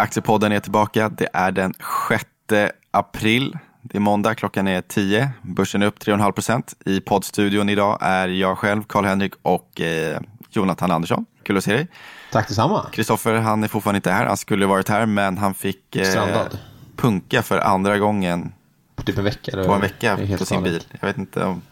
Aktiepodden 0.00 0.52
är 0.52 0.60
tillbaka. 0.60 1.08
Det 1.08 1.28
är 1.32 1.52
den 1.52 1.74
6 2.08 2.24
april. 2.90 3.58
Det 3.82 3.98
är 3.98 4.00
måndag, 4.00 4.34
klockan 4.34 4.68
är 4.68 4.80
10. 4.80 5.30
Börsen 5.42 5.82
är 5.82 5.86
upp 5.86 5.98
3,5 5.98 6.32
procent. 6.32 6.74
I 6.86 7.00
poddstudion 7.00 7.68
idag 7.68 7.98
är 8.00 8.28
jag 8.28 8.58
själv, 8.58 8.82
Karl-Henrik 8.82 9.32
och 9.42 9.80
eh, 9.80 10.20
Jonathan 10.50 10.90
Andersson. 10.90 11.26
Kul 11.42 11.56
att 11.56 11.64
se 11.64 11.72
dig. 11.72 11.88
Tack 12.32 12.48
detsamma. 12.48 12.86
Kristoffer, 12.92 13.34
han 13.34 13.64
är 13.64 13.68
fortfarande 13.68 13.96
inte 13.96 14.10
här. 14.10 14.26
Han 14.26 14.36
skulle 14.36 14.66
varit 14.66 14.88
här, 14.88 15.06
men 15.06 15.38
han 15.38 15.54
fick 15.54 15.96
eh, 15.96 16.42
punka 16.96 17.42
för 17.42 17.58
andra 17.58 17.98
gången. 17.98 18.52
På 18.96 19.02
typ 19.02 19.18
en 19.18 19.24
vecka? 19.24 19.64
På 19.64 19.72
en 19.72 19.80
vecka 19.80 20.18
på 20.38 20.44
sin 20.44 20.62
bil. 20.62 20.82
Jag 21.00 21.08
vet 21.08 21.18
inte 21.18 21.44
om 21.44 21.62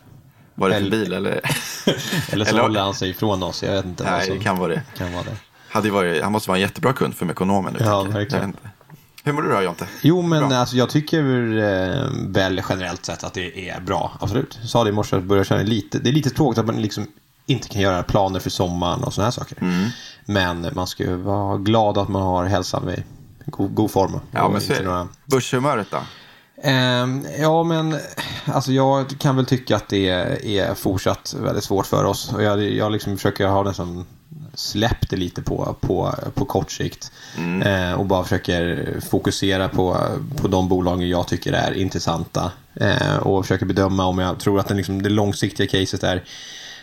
var 0.54 0.68
det 0.68 0.74
för 0.80 0.90
bil 0.90 1.12
eller? 1.12 1.30
eller 2.32 2.44
så 2.44 2.50
eller... 2.50 2.62
håller 2.62 2.80
han 2.80 2.94
sig 2.94 3.10
ifrån 3.10 3.42
oss. 3.42 3.62
Jag 3.62 3.72
vet 3.72 3.84
inte. 3.84 4.04
Nej, 4.04 4.12
alltså, 4.12 4.34
det 4.34 4.40
kan 4.40 4.58
vara 4.58 4.68
det. 4.68 4.82
Kan 4.96 5.12
vara 5.12 5.24
det. 5.24 5.36
Hade 5.68 5.90
varit, 5.90 6.22
han 6.22 6.32
måste 6.32 6.50
vara 6.50 6.58
en 6.58 6.62
jättebra 6.62 6.92
kund 6.92 7.14
för 7.14 7.26
Mekonomen 7.26 7.72
nu. 7.72 7.84
Ja, 7.84 8.02
verkligen. 8.02 8.56
Hur 9.24 9.32
mår 9.32 9.42
du 9.42 9.48
då 9.52 9.62
Jonte? 9.62 9.86
Jo, 10.02 10.22
men 10.22 10.52
alltså, 10.52 10.76
jag 10.76 10.90
tycker 10.90 11.18
eh, 11.58 12.06
väl 12.28 12.62
generellt 12.68 13.06
sett 13.06 13.24
att 13.24 13.34
det 13.34 13.68
är 13.68 13.80
bra. 13.80 14.12
Absolut. 14.20 14.58
Jag 14.60 14.70
sa 14.70 14.84
det 14.84 14.90
i 14.90 14.92
morse, 14.92 15.16
att 15.16 15.22
börja 15.22 15.44
känna 15.44 15.62
lite, 15.62 15.98
det 15.98 16.08
är 16.08 16.12
lite 16.12 16.30
tråkigt 16.30 16.58
att 16.58 16.66
man 16.66 16.82
liksom 16.82 17.06
inte 17.46 17.68
kan 17.68 17.82
göra 17.82 18.02
planer 18.02 18.40
för 18.40 18.50
sommaren 18.50 19.04
och 19.04 19.14
sådana 19.14 19.26
här 19.26 19.30
saker. 19.30 19.56
Mm. 19.60 19.88
Men 20.24 20.68
man 20.72 20.86
ska 20.86 21.02
ju 21.02 21.16
vara 21.16 21.58
glad 21.58 21.98
att 21.98 22.08
man 22.08 22.22
har 22.22 22.44
hälsan 22.44 22.90
i 22.90 23.04
god, 23.46 23.74
god 23.74 23.90
form. 23.90 24.20
Ja, 24.30 24.48
men 24.48 24.60
så 24.60 24.72
är 24.72 24.82
det. 24.82 25.06
Börshumöret 25.24 25.86
då? 25.90 25.98
Um, 26.70 27.26
ja, 27.38 27.62
men 27.62 27.98
alltså 28.44 28.72
jag 28.72 29.18
kan 29.18 29.36
väl 29.36 29.46
tycka 29.46 29.76
att 29.76 29.88
det 29.88 30.08
är 30.58 30.74
fortsatt 30.74 31.34
väldigt 31.40 31.64
svårt 31.64 31.86
för 31.86 32.04
oss. 32.04 32.32
Och 32.32 32.42
jag, 32.42 32.62
jag 32.62 32.92
liksom 32.92 33.16
försöker 33.16 33.46
ha 33.46 33.62
nästan 33.62 34.06
släppt 34.58 35.10
det 35.10 35.16
lite 35.16 35.42
på, 35.42 35.76
på, 35.80 36.14
på 36.34 36.44
kort 36.44 36.70
sikt. 36.70 37.12
Mm. 37.36 37.62
Eh, 37.62 38.00
och 38.00 38.06
bara 38.06 38.22
försöker 38.22 38.94
fokusera 39.10 39.68
på, 39.68 39.96
på 40.36 40.48
de 40.48 40.68
bolagen 40.68 41.08
jag 41.08 41.28
tycker 41.28 41.52
är 41.52 41.72
intressanta. 41.72 42.52
Eh, 42.74 43.16
och 43.16 43.44
försöker 43.44 43.66
bedöma 43.66 44.06
om 44.06 44.18
jag 44.18 44.40
tror 44.40 44.60
att 44.60 44.68
den, 44.68 44.76
liksom, 44.76 45.02
det 45.02 45.08
långsiktiga 45.08 45.66
caset 45.66 46.02
är, 46.02 46.24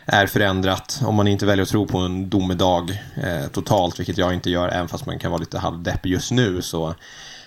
är 0.06 0.28
förändrat. 0.28 1.02
Om 1.06 1.16
man 1.16 1.28
inte 1.28 1.46
väljer 1.46 1.64
att 1.64 1.70
tro 1.70 1.88
på 1.88 1.98
en 1.98 2.30
domedag 2.30 3.02
eh, 3.24 3.48
totalt, 3.52 4.00
vilket 4.00 4.18
jag 4.18 4.34
inte 4.34 4.50
gör, 4.50 4.70
även 4.70 4.88
fast 4.88 5.06
man 5.06 5.20
kan 5.20 5.32
vara 5.32 5.40
lite 5.40 5.60
halvdeppig 5.60 6.10
just 6.10 6.32
nu, 6.32 6.62
så 6.62 6.96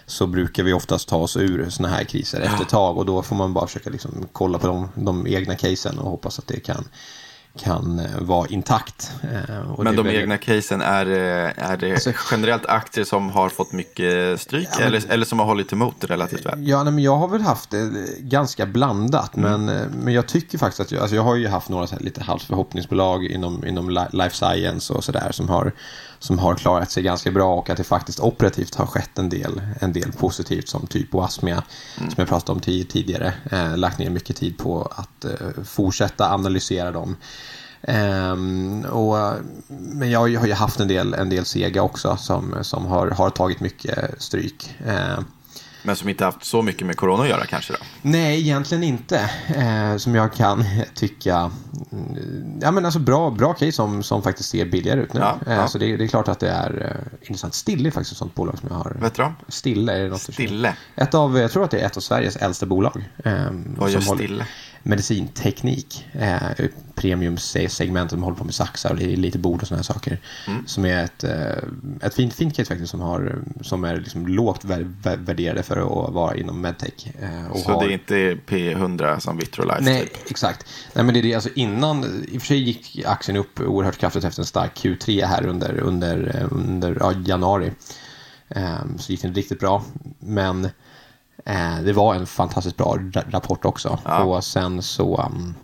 så 0.07 0.27
brukar 0.27 0.63
vi 0.63 0.73
oftast 0.73 1.09
ta 1.09 1.17
oss 1.17 1.37
ur 1.37 1.71
sådana 1.71 1.97
här 1.97 2.05
kriser 2.05 2.41
efter 2.41 2.63
ett 2.63 2.69
tag 2.69 2.99
och 2.99 3.07
då 3.07 3.23
får 3.23 3.37
man 3.37 3.55
bara 3.55 3.67
försöka 3.67 3.91
liksom 3.91 4.29
kolla 4.33 4.59
på 4.59 4.67
de, 4.67 4.89
de 4.95 5.27
egna 5.27 5.55
casen 5.55 5.99
och 5.99 6.11
hoppas 6.11 6.39
att 6.39 6.47
det 6.47 6.61
kan 6.61 6.85
kan 7.59 7.99
eh, 7.99 8.21
vara 8.21 8.49
intakt. 8.49 9.13
Eh, 9.23 9.29
Men 9.79 9.85
de 9.85 9.97
väldigt... 9.97 10.15
egna 10.15 10.39
casen, 10.39 10.81
är, 10.81 11.07
är 11.07 11.77
det 11.77 11.93
alltså, 11.93 12.13
generellt 12.31 12.67
aktier 12.67 13.05
som 13.05 13.31
har 13.31 13.49
fått 13.49 13.73
mycket 13.73 14.41
stryk 14.41 14.69
ja, 14.79 14.85
eller, 14.85 15.11
eller 15.11 15.27
som 15.27 15.39
har 15.39 15.47
hållit 15.47 15.73
emot 15.73 16.05
relativt 16.05 16.47
väl? 16.47 16.69
Ja, 16.69 16.83
nej, 16.83 16.93
men 16.93 17.05
jag 17.05 17.17
har 17.17 17.29
väl 17.29 17.43
haft 17.43 17.71
det 17.71 17.91
ganska 18.19 18.67
blandat. 18.67 19.37
Mm. 19.37 19.65
Men, 19.65 19.77
eh, 19.77 19.87
men 19.91 20.15
jag 20.15 20.27
tycker 20.27 20.59
faktiskt 20.59 20.81
att 20.81 20.93
jag, 20.93 21.01
alltså 21.01 21.17
jag 21.17 21.23
har 21.23 21.37
ju 21.37 21.49
haft 21.49 21.69
några 21.69 21.87
så 21.87 21.97
lite 22.01 22.23
halvförhoppningsbolag 22.23 23.25
inom, 23.25 23.67
inom 23.67 24.09
life 24.13 24.37
science 24.37 24.93
och 24.93 25.05
sådär 25.05 25.29
som 25.33 25.49
har 25.49 25.73
som 26.19 26.39
har 26.39 26.55
klarat 26.55 26.91
sig 26.91 27.03
ganska 27.03 27.31
bra 27.31 27.55
och 27.55 27.71
att 27.71 27.77
det 27.77 27.85
faktiskt 27.85 28.21
operativt 28.21 28.75
har 28.75 28.87
skett 28.87 29.19
en 29.19 29.29
del, 29.29 29.61
en 29.81 29.93
del 29.93 30.13
positivt 30.13 30.69
som 30.69 30.87
typ 30.87 31.15
Oasmia 31.15 31.63
mm. 31.99 32.11
som 32.11 32.15
jag 32.17 32.29
pratade 32.29 32.53
om 32.53 32.61
tidigare. 32.61 33.35
Eh, 33.51 33.77
lagt 33.77 33.99
ner 33.99 34.11
mycket 34.11 34.37
tid 34.37 34.59
på 34.59 34.93
att 34.97 35.25
eh, 35.25 35.65
fortsätta 35.65 36.35
analysera 36.35 36.91
dem. 36.91 37.17
Um, 37.83 38.85
och, 38.85 39.33
men 39.69 40.11
jag, 40.11 40.21
har 40.21 40.47
ju 40.47 40.53
haft 40.53 40.81
en 40.81 40.89
del, 40.89 41.15
en 41.15 41.29
del 41.29 41.45
sega 41.45 41.83
också 41.83 42.17
som, 42.17 42.55
som 42.63 42.87
har, 42.87 43.11
har 43.11 43.31
tagit 43.31 43.61
mycket 43.61 44.23
stryk. 44.23 44.77
Uh, 44.87 45.21
men 45.89 45.97
som 45.97 46.09
inte 46.09 46.25
haft 46.25 46.45
så 46.45 46.63
mycket 46.63 46.87
med 46.87 46.97
corona 46.97 47.23
att 47.23 47.29
göra 47.29 47.47
kanske 47.47 47.73
då? 47.73 47.79
Nej, 48.03 48.41
egentligen 48.41 48.83
inte. 48.85 49.31
Eh, 49.57 49.97
som 49.97 50.15
jag 50.15 50.33
kan 50.33 50.65
tycka. 50.95 51.51
Mm, 51.93 52.59
ja 52.63 52.71
men 52.71 52.85
alltså 52.85 53.01
bra, 53.01 53.31
bra 53.31 53.53
case 53.53 53.73
som, 53.73 54.03
som 54.03 54.23
faktiskt 54.23 54.49
ser 54.49 54.67
billigare 54.67 55.01
ut 55.01 55.13
nu. 55.13 55.21
Ja, 55.21 55.39
eh, 55.53 55.67
Så 55.67 55.79
det, 55.79 55.97
det, 55.97 56.05
är 56.05 56.09
klart 56.09 56.29
att 56.29 56.41
det 56.41 56.51
är 56.51 56.97
eh, 57.21 57.29
intressant. 57.29 57.55
Stille 57.55 57.89
är 57.89 57.91
faktiskt 57.91 58.13
ett 58.13 58.19
sånt 58.19 58.35
bolag 58.35 58.59
som 58.59 58.69
jag 58.71 58.77
har. 58.77 58.97
Vet 59.01 59.15
du 59.15 59.33
Stille 59.49 59.93
är 59.93 60.03
det 60.03 60.09
något 60.09 60.21
Stille? 60.21 60.75
Ett 60.97 61.15
av, 61.15 61.39
jag 61.39 61.51
tror 61.51 61.65
att 61.65 61.71
det 61.71 61.81
är 61.81 61.87
ett 61.87 61.97
av 61.97 62.01
Sveriges 62.01 62.37
äldsta 62.37 62.67
bolag. 62.67 63.05
Eh, 63.25 63.33
Vad 63.77 63.91
gör 63.91 64.01
Stille? 64.01 64.47
Medicinteknik. 64.83 66.07
Eh, 66.13 66.67
premiumsegment 66.99 68.11
som 68.11 68.23
håller 68.23 68.37
på 68.37 68.45
med 68.45 68.55
saxar 68.55 68.91
och 68.91 68.97
lite 68.99 69.39
bord 69.39 69.63
och 69.63 69.69
sådana 69.69 69.83
saker. 69.83 70.19
Mm. 70.47 70.67
Som 70.67 70.85
är 70.85 71.05
ett, 71.05 71.25
eh, 71.25 72.07
ett 72.07 72.15
fint, 72.15 72.35
fint 72.35 72.57
case 72.57 72.69
faktiskt 72.69 72.91
som, 72.91 73.01
har, 73.01 73.39
som 73.61 73.85
är 73.85 73.97
liksom 73.97 74.27
lågt 74.27 74.65
värderade 74.65 75.63
för 75.63 75.77
att 75.77 76.15
vara 76.15 76.37
inom 76.37 76.61
medtech. 76.61 77.13
Eh, 77.21 77.51
och 77.51 77.59
Så 77.59 77.73
har... 77.73 77.85
det 77.85 77.91
är 77.91 77.93
inte 77.93 78.39
P100 78.47 79.19
som 79.19 79.37
Vitrolife? 79.37 79.83
Nej, 79.83 80.01
typ. 80.01 80.31
exakt. 80.31 80.67
Nej, 80.93 81.05
men 81.05 81.15
det 81.15 81.21
är 81.21 81.23
det, 81.23 81.35
alltså 81.35 81.51
innan, 81.55 82.25
i 82.29 82.39
och 82.39 82.43
för 82.43 82.47
sig 82.47 82.59
gick 82.59 83.03
aktien 83.07 83.37
upp 83.37 83.61
oerhört 83.61 83.99
kraftigt 83.99 84.25
efter 84.25 84.43
en 84.43 84.47
stark 84.47 84.77
Q3 84.77 85.27
här 85.27 85.47
under, 85.47 85.81
under, 85.81 86.47
under 86.51 86.97
ja, 87.01 87.13
januari. 87.27 87.73
Um, 88.49 88.99
så 88.99 89.13
gick 89.13 89.23
den 89.23 89.35
riktigt 89.35 89.61
bra. 89.61 89.85
Men 90.19 90.69
Eh, 91.49 91.81
det 91.85 91.93
var 91.93 92.15
en 92.15 92.27
fantastiskt 92.27 92.77
bra 92.77 92.99
rapport 93.13 93.65
också. 93.65 93.99
Ja. 94.05 94.23
Och 94.23 94.45
sen 94.45 94.83
så 94.83 95.31
um, 95.33 95.55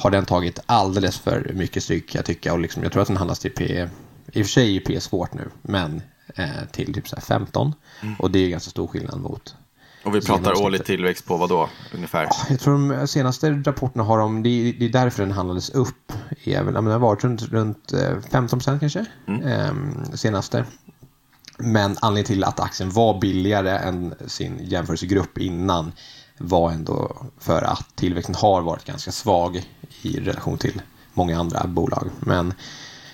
har 0.00 0.10
den 0.10 0.24
tagit 0.24 0.58
alldeles 0.66 1.18
för 1.18 1.50
mycket 1.54 1.82
stryk 1.82 2.14
jag 2.14 2.24
tycker. 2.24 2.52
Och 2.52 2.58
liksom, 2.58 2.82
jag 2.82 2.92
tror 2.92 3.02
att 3.02 3.08
den 3.08 3.16
handlas 3.16 3.38
till 3.38 3.50
P, 3.50 3.88
i 4.32 4.42
och 4.42 4.46
för 4.46 4.50
sig 4.50 4.76
är 4.76 4.80
P 4.80 5.00
svårt 5.00 5.34
nu, 5.34 5.50
men 5.62 6.02
eh, 6.34 6.48
till 6.72 6.94
typ 6.94 7.08
så 7.08 7.20
15. 7.20 7.74
Mm. 8.02 8.14
Och 8.14 8.30
det 8.30 8.38
är 8.38 8.48
ganska 8.48 8.70
stor 8.70 8.86
skillnad 8.86 9.20
mot 9.20 9.54
och 10.02 10.14
vi 10.14 10.20
pratar 10.20 10.62
årlig 10.62 10.84
tillväxt 10.84 11.26
på 11.26 11.36
vad 11.36 11.48
då 11.48 11.68
ungefär? 11.94 12.28
Jag 12.48 12.60
tror 12.60 12.98
de 12.98 13.08
senaste 13.08 13.50
rapporterna 13.50 14.04
har 14.04 14.18
de, 14.18 14.42
det 14.42 14.48
är, 14.48 14.88
därför 14.88 15.22
den 15.22 15.32
handlades 15.32 15.70
upp, 15.70 16.12
är 16.44 16.62
väl, 16.62 16.74
den 16.74 16.86
har 16.86 16.98
varit 16.98 17.24
runt, 17.24 17.42
runt 17.42 17.92
15 18.30 18.60
eh, 18.60 18.78
kanske, 18.78 19.04
mm. 19.28 19.46
eh, 19.46 19.72
senaste. 20.14 20.64
Men 21.58 21.96
anledningen 22.00 22.26
till 22.26 22.44
att 22.44 22.60
aktien 22.60 22.90
var 22.90 23.20
billigare 23.20 23.70
än 23.70 24.14
sin 24.26 24.58
jämförelsegrupp 24.62 25.38
innan 25.38 25.92
var 26.42 26.70
ändå 26.70 27.16
för 27.38 27.62
att 27.62 27.96
tillväxten 27.96 28.34
har 28.34 28.62
varit 28.62 28.84
ganska 28.84 29.12
svag 29.12 29.68
i 30.02 30.20
relation 30.20 30.58
till 30.58 30.82
många 31.12 31.40
andra 31.40 31.66
bolag. 31.66 32.10
Men 32.20 32.54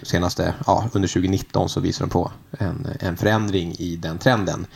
senaste, 0.03 0.55
ja, 0.67 0.89
under 0.93 1.09
2019 1.09 1.69
så 1.69 1.81
visar 1.81 2.05
de 2.05 2.11
på 2.11 2.31
en, 2.51 2.87
en 3.01 3.17
förändring 3.17 3.73
i 3.79 3.97
den 3.97 4.19
trenden. 4.19 4.67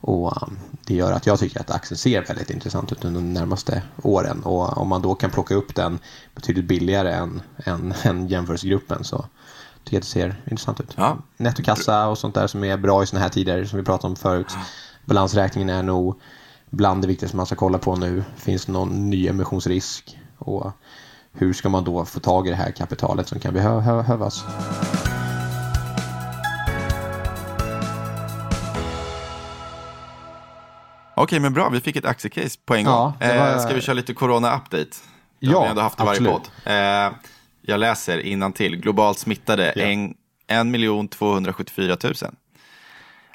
Och 0.00 0.42
um, 0.42 0.58
det 0.86 0.94
gör 0.94 1.12
att 1.12 1.26
jag 1.26 1.38
tycker 1.38 1.60
att 1.60 1.70
aktien 1.70 1.98
ser 1.98 2.24
väldigt 2.24 2.50
intressant 2.50 2.92
ut 2.92 3.04
under 3.04 3.20
de 3.20 3.32
närmaste 3.32 3.82
åren. 4.02 4.42
Och 4.42 4.78
om 4.78 4.88
man 4.88 5.02
då 5.02 5.14
kan 5.14 5.30
plocka 5.30 5.54
upp 5.54 5.74
den 5.74 5.98
betydligt 6.34 6.64
billigare 6.64 7.12
än, 7.12 7.42
än, 7.56 7.94
än 8.02 8.28
jämförelsegruppen 8.28 9.04
så 9.04 9.24
tycker 9.84 9.96
att 9.96 10.02
det 10.02 10.08
ser 10.08 10.42
intressant 10.50 10.80
ut. 10.80 10.94
Ja. 10.96 11.18
Nettokassa 11.36 12.06
och 12.06 12.18
sånt 12.18 12.34
där 12.34 12.46
som 12.46 12.64
är 12.64 12.76
bra 12.76 13.02
i 13.02 13.06
sådana 13.06 13.22
här 13.22 13.30
tider 13.30 13.64
som 13.64 13.78
vi 13.78 13.84
pratade 13.84 14.10
om 14.10 14.16
förut. 14.16 14.56
Balansräkningen 15.04 15.70
är 15.70 15.82
nog 15.82 16.20
bland 16.70 17.02
det 17.02 17.08
viktigaste 17.08 17.36
man 17.36 17.46
ska 17.46 17.54
kolla 17.54 17.78
på 17.78 17.96
nu. 17.96 18.24
Finns 18.36 18.66
det 18.66 18.72
någon 18.72 19.10
ny 19.10 19.28
emissionsrisk? 19.28 20.18
Och 20.38 20.72
hur 21.32 21.52
ska 21.52 21.68
man 21.68 21.84
då 21.84 22.04
få 22.04 22.20
tag 22.20 22.46
i 22.46 22.50
det 22.50 22.56
här 22.56 22.70
kapitalet 22.70 23.28
som 23.28 23.40
kan 23.40 23.54
behövas? 23.54 24.44
Okej, 31.14 31.40
men 31.40 31.52
bra. 31.54 31.68
Vi 31.68 31.80
fick 31.80 31.96
ett 31.96 32.04
aktiecase 32.04 32.58
på 32.64 32.74
en 32.74 32.84
gång. 32.84 32.94
Ja, 32.94 33.14
var... 33.20 33.52
eh, 33.52 33.58
ska 33.58 33.74
vi 33.74 33.80
köra 33.80 33.94
lite 33.94 34.14
corona-update? 34.14 34.96
Ja, 35.38 35.58
har 35.58 35.64
vi 35.64 35.70
ändå 35.70 35.82
haft 35.82 35.98
det 35.98 36.04
varje 36.04 36.20
podd. 36.20 36.48
Eh, 36.64 37.12
jag 37.62 37.80
läser 37.80 38.52
till. 38.52 38.76
Globalt 38.76 39.18
smittade, 39.18 39.72
ja. 39.76 40.62
1 40.62 40.66
274 41.10 41.96
000 42.04 42.14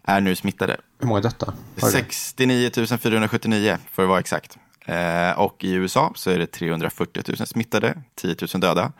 är 0.03 0.21
nu 0.21 0.35
smittade. 0.35 0.77
Hur 1.03 1.07
många 1.07 1.21
detta? 1.21 1.53
69 1.91 2.71
479 2.99 3.77
för 3.91 4.03
att 4.03 4.09
vara 4.09 4.19
exakt. 4.19 4.57
Eh, 4.85 5.31
och 5.31 5.63
i 5.63 5.71
USA 5.71 6.11
så 6.15 6.29
är 6.29 6.39
det 6.39 6.47
340 6.47 7.23
000 7.39 7.47
smittade, 7.47 8.01
10 8.15 8.35
000 8.53 8.61
döda. 8.61 8.91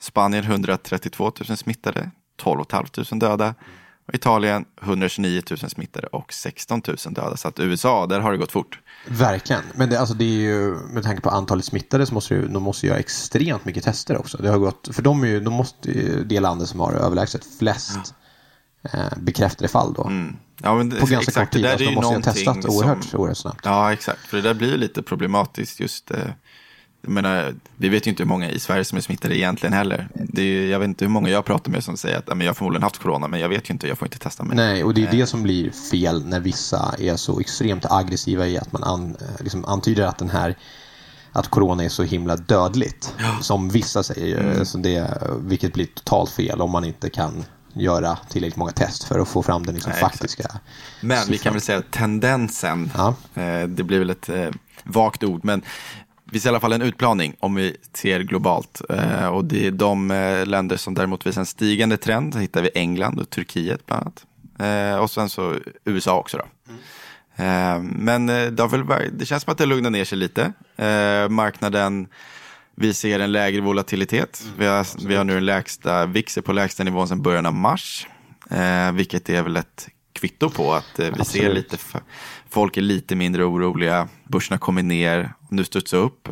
Spanien 0.00 0.44
132 0.44 1.32
000 1.48 1.56
smittade, 1.56 2.10
12 2.36 2.64
500 2.70 3.28
döda. 3.28 3.54
Och 4.08 4.14
Italien 4.14 4.64
129 4.82 5.42
000 5.50 5.58
smittade 5.58 6.06
och 6.06 6.32
16 6.32 6.82
000 6.86 6.96
döda. 7.14 7.36
Så 7.36 7.48
att 7.48 7.60
USA, 7.60 8.06
där 8.06 8.20
har 8.20 8.32
det 8.32 8.38
gått 8.38 8.52
fort. 8.52 8.80
Verkligen. 9.06 9.62
Men 9.74 9.90
det, 9.90 10.00
alltså 10.00 10.14
det 10.14 10.24
är 10.24 10.40
ju, 10.40 10.74
med 10.74 11.02
tanke 11.02 11.22
på 11.22 11.30
antalet 11.30 11.64
smittade 11.64 12.06
så 12.06 12.14
måste 12.14 12.34
de 12.34 12.62
måste 12.62 12.86
göra 12.86 12.98
extremt 12.98 13.64
mycket 13.64 13.84
tester 13.84 14.18
också. 14.18 14.38
Det 14.38 14.48
har 14.48 14.58
gått, 14.58 14.88
för 14.92 15.02
de 15.02 15.22
är 15.22 15.26
ju, 15.26 15.40
de 15.40 15.54
måste 15.54 15.90
ju 15.90 16.24
det 16.24 16.40
landet 16.40 16.68
som 16.68 16.80
har 16.80 16.92
överlägset 16.92 17.46
flest 17.58 18.14
ja. 18.82 18.90
eh, 18.90 19.18
bekräftade 19.18 19.68
fall 19.68 19.94
då. 19.94 20.04
Mm. 20.04 20.36
Ja, 20.62 20.74
men 20.74 20.88
det, 20.88 21.00
på 21.00 21.06
ganska 21.06 21.18
exakt, 21.18 21.36
kort 21.36 21.52
tid. 21.52 21.66
Alltså, 21.66 21.86
de 21.86 21.94
måste 21.94 22.14
ju 22.14 22.16
ha 22.16 22.32
testat 22.32 22.64
oerhört, 22.64 23.04
som, 23.04 23.20
oerhört 23.20 23.36
snabbt. 23.36 23.60
Ja, 23.64 23.92
exakt. 23.92 24.20
För 24.20 24.36
det 24.36 24.42
där 24.42 24.54
blir 24.54 24.70
ju 24.70 24.76
lite 24.76 25.02
problematiskt 25.02 25.80
just 25.80 26.10
eh, 26.10 26.18
menar, 27.02 27.54
vi 27.76 27.88
vet 27.88 28.06
ju 28.06 28.10
inte 28.10 28.22
hur 28.22 28.28
många 28.28 28.50
i 28.50 28.58
Sverige 28.58 28.84
som 28.84 28.98
är 28.98 29.02
smittade 29.02 29.38
egentligen 29.38 29.72
heller. 29.72 30.08
Det 30.14 30.42
är, 30.42 30.70
jag 30.70 30.78
vet 30.78 30.86
inte 30.86 31.04
hur 31.04 31.12
många 31.12 31.28
jag 31.28 31.44
pratar 31.44 31.70
med 31.70 31.84
som 31.84 31.96
säger 31.96 32.18
att 32.18 32.28
men 32.28 32.40
jag 32.40 32.48
har 32.48 32.54
förmodligen 32.54 32.82
haft 32.82 32.98
corona, 32.98 33.28
men 33.28 33.40
jag 33.40 33.48
vet 33.48 33.70
ju 33.70 33.72
inte, 33.72 33.88
jag 33.88 33.98
får 33.98 34.06
inte 34.06 34.18
testa 34.18 34.44
mig. 34.44 34.56
Nej, 34.56 34.84
och 34.84 34.94
det 34.94 35.02
är 35.02 35.10
det 35.10 35.26
som 35.26 35.42
blir 35.42 35.70
fel 35.70 36.26
när 36.26 36.40
vissa 36.40 36.94
är 36.98 37.16
så 37.16 37.40
extremt 37.40 37.86
aggressiva 37.90 38.46
i 38.46 38.58
att 38.58 38.72
man 38.72 38.84
an, 38.84 39.16
liksom 39.40 39.64
antyder 39.64 40.06
att 40.06 40.18
den 40.18 40.30
här 40.30 40.56
att 41.32 41.48
corona 41.48 41.84
är 41.84 41.88
så 41.88 42.02
himla 42.02 42.36
dödligt. 42.36 43.14
Ja. 43.18 43.38
Som 43.40 43.68
vissa 43.68 44.02
säger, 44.02 44.40
mm. 44.40 44.82
det, 44.82 45.22
vilket 45.38 45.72
blir 45.72 45.86
totalt 45.86 46.30
fel 46.30 46.60
om 46.60 46.70
man 46.70 46.84
inte 46.84 47.10
kan 47.10 47.44
göra 47.72 48.18
tillräckligt 48.28 48.56
många 48.56 48.72
test 48.72 49.04
för 49.04 49.18
att 49.18 49.28
få 49.28 49.42
fram 49.42 49.66
den 49.66 49.74
liksom 49.74 49.92
Nej, 49.92 50.00
faktiska 50.00 50.42
exakt. 50.42 50.64
Men 51.00 51.16
siffran. 51.16 51.32
vi 51.32 51.38
kan 51.38 51.52
väl 51.52 51.62
säga 51.62 51.78
att 51.78 51.90
tendensen, 51.90 52.90
ja. 52.94 53.14
eh, 53.34 53.68
det 53.68 53.82
blir 53.82 53.98
väl 53.98 54.10
ett 54.10 54.28
eh, 54.28 54.50
vagt 54.84 55.24
ord, 55.24 55.44
men 55.44 55.62
vi 56.24 56.40
ser 56.40 56.48
i 56.48 56.50
alla 56.50 56.60
fall 56.60 56.72
en 56.72 56.82
utplaning 56.82 57.36
om 57.40 57.54
vi 57.54 57.76
ser 57.94 58.20
globalt. 58.20 58.80
Eh, 58.90 59.26
och 59.26 59.44
det 59.44 59.66
är 59.66 59.70
de 59.70 60.08
länder 60.46 60.76
som 60.76 60.94
däremot 60.94 61.26
visar 61.26 61.40
en 61.40 61.46
stigande 61.46 61.96
trend. 61.96 62.36
Hittar 62.36 62.62
vi 62.62 62.70
England 62.74 63.20
och 63.20 63.30
Turkiet 63.30 63.86
bland 63.86 64.02
annat. 64.02 64.26
Och 65.00 65.10
sen 65.10 65.28
så 65.28 65.56
USA 65.84 66.18
också 66.18 66.36
då. 66.36 66.44
Mm. 67.36 67.86
Men 67.86 68.26
det, 68.26 68.66
väl, 68.66 68.86
det, 69.12 69.26
känns 69.26 69.42
som 69.42 69.52
att 69.52 69.58
det 69.58 69.66
lugnar 69.66 69.90
ner 69.90 70.04
sig 70.04 70.18
lite. 70.18 70.52
Marknaden, 71.28 72.08
vi 72.82 72.94
ser 72.94 73.20
en 73.20 73.32
lägre 73.32 73.60
volatilitet. 73.60 74.42
Mm, 74.44 74.58
vi, 74.58 74.66
har, 74.66 75.08
vi 75.08 75.14
har 75.14 75.24
nu 75.24 75.34
den 75.34 75.44
lägsta, 75.46 76.06
VIX 76.06 76.38
på 76.44 76.52
lägsta 76.52 76.84
nivån 76.84 77.08
sedan 77.08 77.22
början 77.22 77.46
av 77.46 77.54
mars. 77.54 78.06
Vilket 78.92 79.28
är 79.28 79.42
väl 79.42 79.56
ett 79.56 79.88
kvitto 80.12 80.50
på 80.50 80.74
att 80.74 80.84
vi 80.96 81.06
Absolut. 81.06 81.26
ser 81.26 81.52
lite, 81.52 81.76
folk 82.48 82.76
är 82.76 82.80
lite 82.80 83.16
mindre 83.16 83.44
oroliga. 83.44 84.08
Börserna 84.24 84.58
kommer 84.58 84.82
ner, 84.82 85.34
nu 85.48 85.64
studsar 85.64 85.98
upp, 85.98 86.28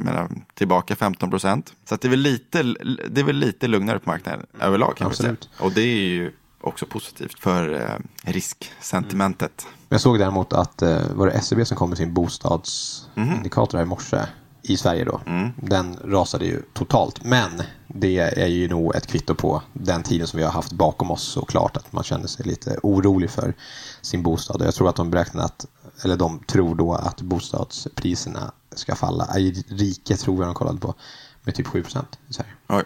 menar, 0.00 0.30
tillbaka 0.54 0.96
15 0.96 1.30
procent. 1.30 1.74
Så 1.84 1.96
det, 1.96 2.08
är 2.08 2.10
väl 2.10 2.20
lite, 2.20 2.62
det 3.10 3.20
är 3.20 3.24
väl 3.24 3.36
lite 3.36 3.66
lugnare 3.66 3.98
på 3.98 4.10
marknaden 4.10 4.46
överlag 4.60 4.96
kan 4.96 5.06
Absolut. 5.06 5.30
man 5.30 5.56
säga. 5.58 5.66
Och 5.66 5.72
det 5.72 5.80
är 5.80 5.96
ju 5.96 6.32
också 6.60 6.86
positivt 6.86 7.40
för 7.40 7.80
eh, 7.80 8.30
risksentimentet. 8.32 9.66
Jag 9.88 10.00
såg 10.00 10.18
däremot 10.18 10.52
att 10.52 10.82
eh, 10.82 11.14
var 11.14 11.26
det 11.26 11.40
SEB 11.40 11.66
som 11.66 11.76
kom 11.76 11.88
med 11.88 11.98
sin 11.98 12.14
bostadsindikator 12.14 13.78
här 13.78 13.84
i 13.84 13.88
morse 13.88 14.18
i 14.64 14.76
Sverige 14.76 15.04
då. 15.04 15.20
Mm. 15.26 15.52
Den 15.56 15.96
rasade 16.04 16.44
ju 16.44 16.62
totalt. 16.72 17.24
Men 17.24 17.62
det 17.86 18.18
är 18.18 18.46
ju 18.46 18.68
nog 18.68 18.94
ett 18.94 19.06
kvitto 19.06 19.34
på 19.34 19.62
den 19.72 20.02
tiden 20.02 20.26
som 20.26 20.38
vi 20.38 20.44
har 20.44 20.52
haft 20.52 20.72
bakom 20.72 21.10
oss 21.10 21.22
såklart. 21.22 21.76
Att 21.76 21.92
man 21.92 22.04
känner 22.04 22.26
sig 22.26 22.46
lite 22.46 22.78
orolig 22.82 23.30
för 23.30 23.54
sin 24.02 24.22
bostad. 24.22 24.62
Jag 24.62 24.74
tror 24.74 24.88
att 24.88 24.96
de 24.96 25.10
beräknar 25.10 25.44
att, 25.44 25.66
eller 26.04 26.16
de 26.16 26.38
tror 26.38 26.74
då 26.74 26.94
att 26.94 27.20
bostadspriserna 27.20 28.52
ska 28.74 28.94
falla. 28.94 29.38
I 29.38 29.64
riket 29.68 30.20
tror 30.20 30.38
jag 30.38 30.48
de 30.48 30.54
kollade 30.54 30.78
på 30.78 30.94
med 31.42 31.54
typ 31.54 31.66
7 31.66 31.82
procent 31.82 32.18
i 32.28 32.32
Sverige. 32.32 32.50
Oj. 32.68 32.82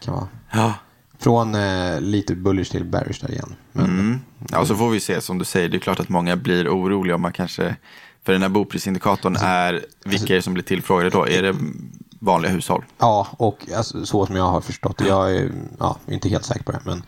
Kan 0.00 0.14
vara. 0.14 0.28
Ja. 0.52 0.74
Från 1.18 1.54
eh, 1.54 2.00
lite 2.00 2.34
bullish 2.34 2.70
till 2.70 2.84
bearish 2.84 3.20
där 3.20 3.30
igen. 3.30 3.54
Men, 3.72 3.84
mm. 3.84 4.20
Ja, 4.50 4.66
så 4.66 4.76
får 4.76 4.90
vi 4.90 5.00
se. 5.00 5.20
Som 5.20 5.38
du 5.38 5.44
säger, 5.44 5.68
det 5.68 5.76
är 5.76 5.78
klart 5.78 6.00
att 6.00 6.08
många 6.08 6.36
blir 6.36 6.68
oroliga 6.68 7.14
om 7.14 7.20
man 7.20 7.32
kanske 7.32 7.76
för 8.24 8.32
den 8.32 8.42
här 8.42 8.48
boprisindikatorn 8.48 9.36
är, 9.40 9.86
vilka 10.04 10.32
är 10.32 10.36
det 10.36 10.42
som 10.42 10.54
blir 10.54 10.64
tillfrågade 10.64 11.10
då? 11.10 11.28
Är 11.28 11.42
det 11.42 11.56
vanliga 12.18 12.52
hushåll? 12.52 12.84
Ja, 12.98 13.26
och 13.36 13.68
alltså, 13.76 14.06
så 14.06 14.26
som 14.26 14.36
jag 14.36 14.44
har 14.44 14.60
förstått 14.60 14.98
det. 14.98 15.08
Jag 15.08 15.36
är 15.36 15.50
ja, 15.78 15.96
inte 16.08 16.28
helt 16.28 16.44
säker 16.44 16.64
på 16.64 16.72
det. 16.72 16.80
Men, 16.84 17.02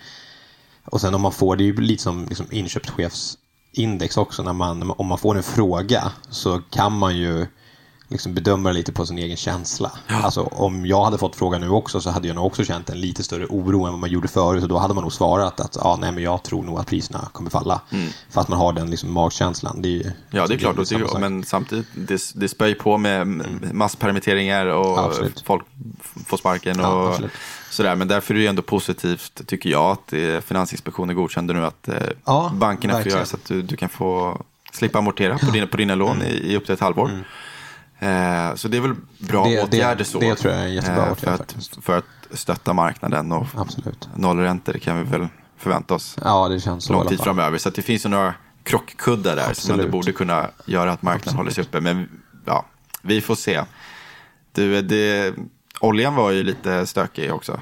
och 0.84 1.00
sen 1.00 1.14
om 1.14 1.20
man 1.20 1.32
får, 1.32 1.56
det 1.56 1.64
är 1.64 1.66
ju 1.66 1.76
lite 1.76 2.02
som 2.02 2.26
liksom 2.28 2.46
inköpschefsindex 2.50 4.16
också. 4.16 4.42
När 4.42 4.52
man, 4.52 4.92
om 4.96 5.06
man 5.06 5.18
får 5.18 5.36
en 5.36 5.42
fråga 5.42 6.12
så 6.30 6.60
kan 6.70 6.92
man 6.92 7.16
ju 7.16 7.46
liksom 8.08 8.34
bedöma 8.34 8.72
lite 8.72 8.92
på 8.92 9.06
sin 9.06 9.18
egen 9.18 9.36
känsla. 9.36 9.92
Ja. 10.06 10.22
Alltså, 10.22 10.42
om 10.42 10.86
jag 10.86 11.04
hade 11.04 11.18
fått 11.18 11.36
frågan 11.36 11.60
nu 11.60 11.68
också 11.68 12.00
så 12.00 12.10
hade 12.10 12.28
jag 12.28 12.34
nog 12.34 12.46
också 12.46 12.64
känt 12.64 12.90
en 12.90 13.00
lite 13.00 13.22
större 13.22 13.46
oro 13.46 13.84
än 13.84 13.90
vad 13.90 14.00
man 14.00 14.10
gjorde 14.10 14.28
förut. 14.28 14.62
Och 14.62 14.68
då 14.68 14.78
hade 14.78 14.94
man 14.94 15.02
nog 15.02 15.12
svarat 15.12 15.60
att 15.60 15.76
ah, 15.76 15.96
nej, 15.96 16.12
men 16.12 16.22
jag 16.22 16.42
tror 16.42 16.62
nog 16.62 16.78
att 16.78 16.86
priserna 16.86 17.28
kommer 17.32 17.50
falla. 17.50 17.80
Mm. 17.90 18.08
För 18.30 18.40
att 18.40 18.48
man 18.48 18.58
har 18.58 18.72
den 18.72 18.90
liksom 18.90 19.12
magkänslan. 19.12 19.82
Det 19.82 20.00
är, 20.00 20.12
ja, 20.30 20.46
det 20.46 20.54
är 20.54 20.58
klart. 20.58 20.76
Det 20.76 20.92
är, 20.92 21.18
men 21.18 21.44
samtidigt, 21.44 21.86
det, 21.94 22.20
det 22.34 22.48
spär 22.48 22.74
på 22.74 22.98
med 22.98 23.22
mm. 23.22 23.70
masspermitteringar 23.72 24.66
och 24.66 24.98
absolut. 24.98 25.42
folk 25.46 25.64
får 26.26 26.36
sparken. 26.36 26.80
Och, 26.80 26.86
ja, 26.86 27.18
sådär. 27.70 27.96
Men 27.96 28.08
därför 28.08 28.34
är 28.34 28.38
det 28.38 28.46
ändå 28.46 28.62
positivt, 28.62 29.46
tycker 29.46 29.70
jag, 29.70 29.90
att 29.90 30.12
eh, 30.12 30.40
Finansinspektionen 30.40 31.16
godkände 31.16 31.54
nu 31.54 31.64
att 31.64 31.88
eh, 31.88 31.94
ja, 32.24 32.50
bankerna 32.54 32.94
verkligen. 32.94 33.12
får 33.12 33.18
göra 33.18 33.26
så 33.26 33.36
att 33.36 33.44
du, 33.44 33.62
du 33.62 33.76
kan 33.76 33.88
få 33.88 34.40
slippa 34.72 34.98
amortera 34.98 35.38
på 35.38 35.50
dina, 35.50 35.66
på 35.66 35.76
dina 35.76 35.94
lån 35.94 36.16
mm. 36.16 36.26
i, 36.26 36.52
i 36.52 36.56
upp 36.56 36.64
till 36.64 36.74
ett 36.74 36.80
halvår. 36.80 37.08
Mm. 37.08 37.24
Eh, 37.98 38.54
så 38.54 38.68
det 38.68 38.76
är 38.76 38.80
väl 38.80 38.94
bra 39.18 39.44
det, 39.44 39.62
åtgärder 39.62 39.96
det, 39.96 40.04
så. 40.04 40.20
Det 40.20 40.34
tror 40.34 40.52
jag 40.52 40.62
är 40.62 40.66
en 40.66 40.74
jättebra 40.74 41.06
eh, 41.06 41.12
åtgärd. 41.12 41.36
För 41.36 41.42
att, 41.42 41.78
för 41.82 41.98
att 41.98 42.38
stötta 42.38 42.72
marknaden 42.72 43.32
och 43.32 43.46
Absolut. 43.54 44.08
nollräntor 44.16 44.72
kan 44.72 44.98
vi 44.98 45.04
väl 45.04 45.28
förvänta 45.56 45.94
oss. 45.94 46.16
Ja, 46.24 46.48
det 46.48 46.60
känns 46.60 46.84
så 46.84 46.92
Lång 46.92 47.06
tid 47.06 47.20
framöver. 47.20 47.58
Så 47.58 47.70
det 47.70 47.82
finns 47.82 48.04
ju 48.04 48.08
några 48.08 48.34
krockkuddar 48.62 49.36
där 49.36 49.42
Absolut. 49.42 49.58
som 49.58 49.80
ändå 49.80 49.92
borde 49.92 50.12
kunna 50.12 50.50
göra 50.66 50.92
att 50.92 51.02
marknaden 51.02 51.20
Absolut. 51.20 51.36
håller 51.36 51.50
sig 51.50 51.64
uppe. 51.64 51.80
Men 51.80 52.08
ja, 52.44 52.64
vi 53.02 53.20
får 53.20 53.34
se. 53.34 53.62
Du, 54.52 54.82
det, 54.82 55.34
oljan 55.80 56.14
var 56.14 56.30
ju 56.30 56.42
lite 56.42 56.86
stökig 56.86 57.32
också. 57.32 57.60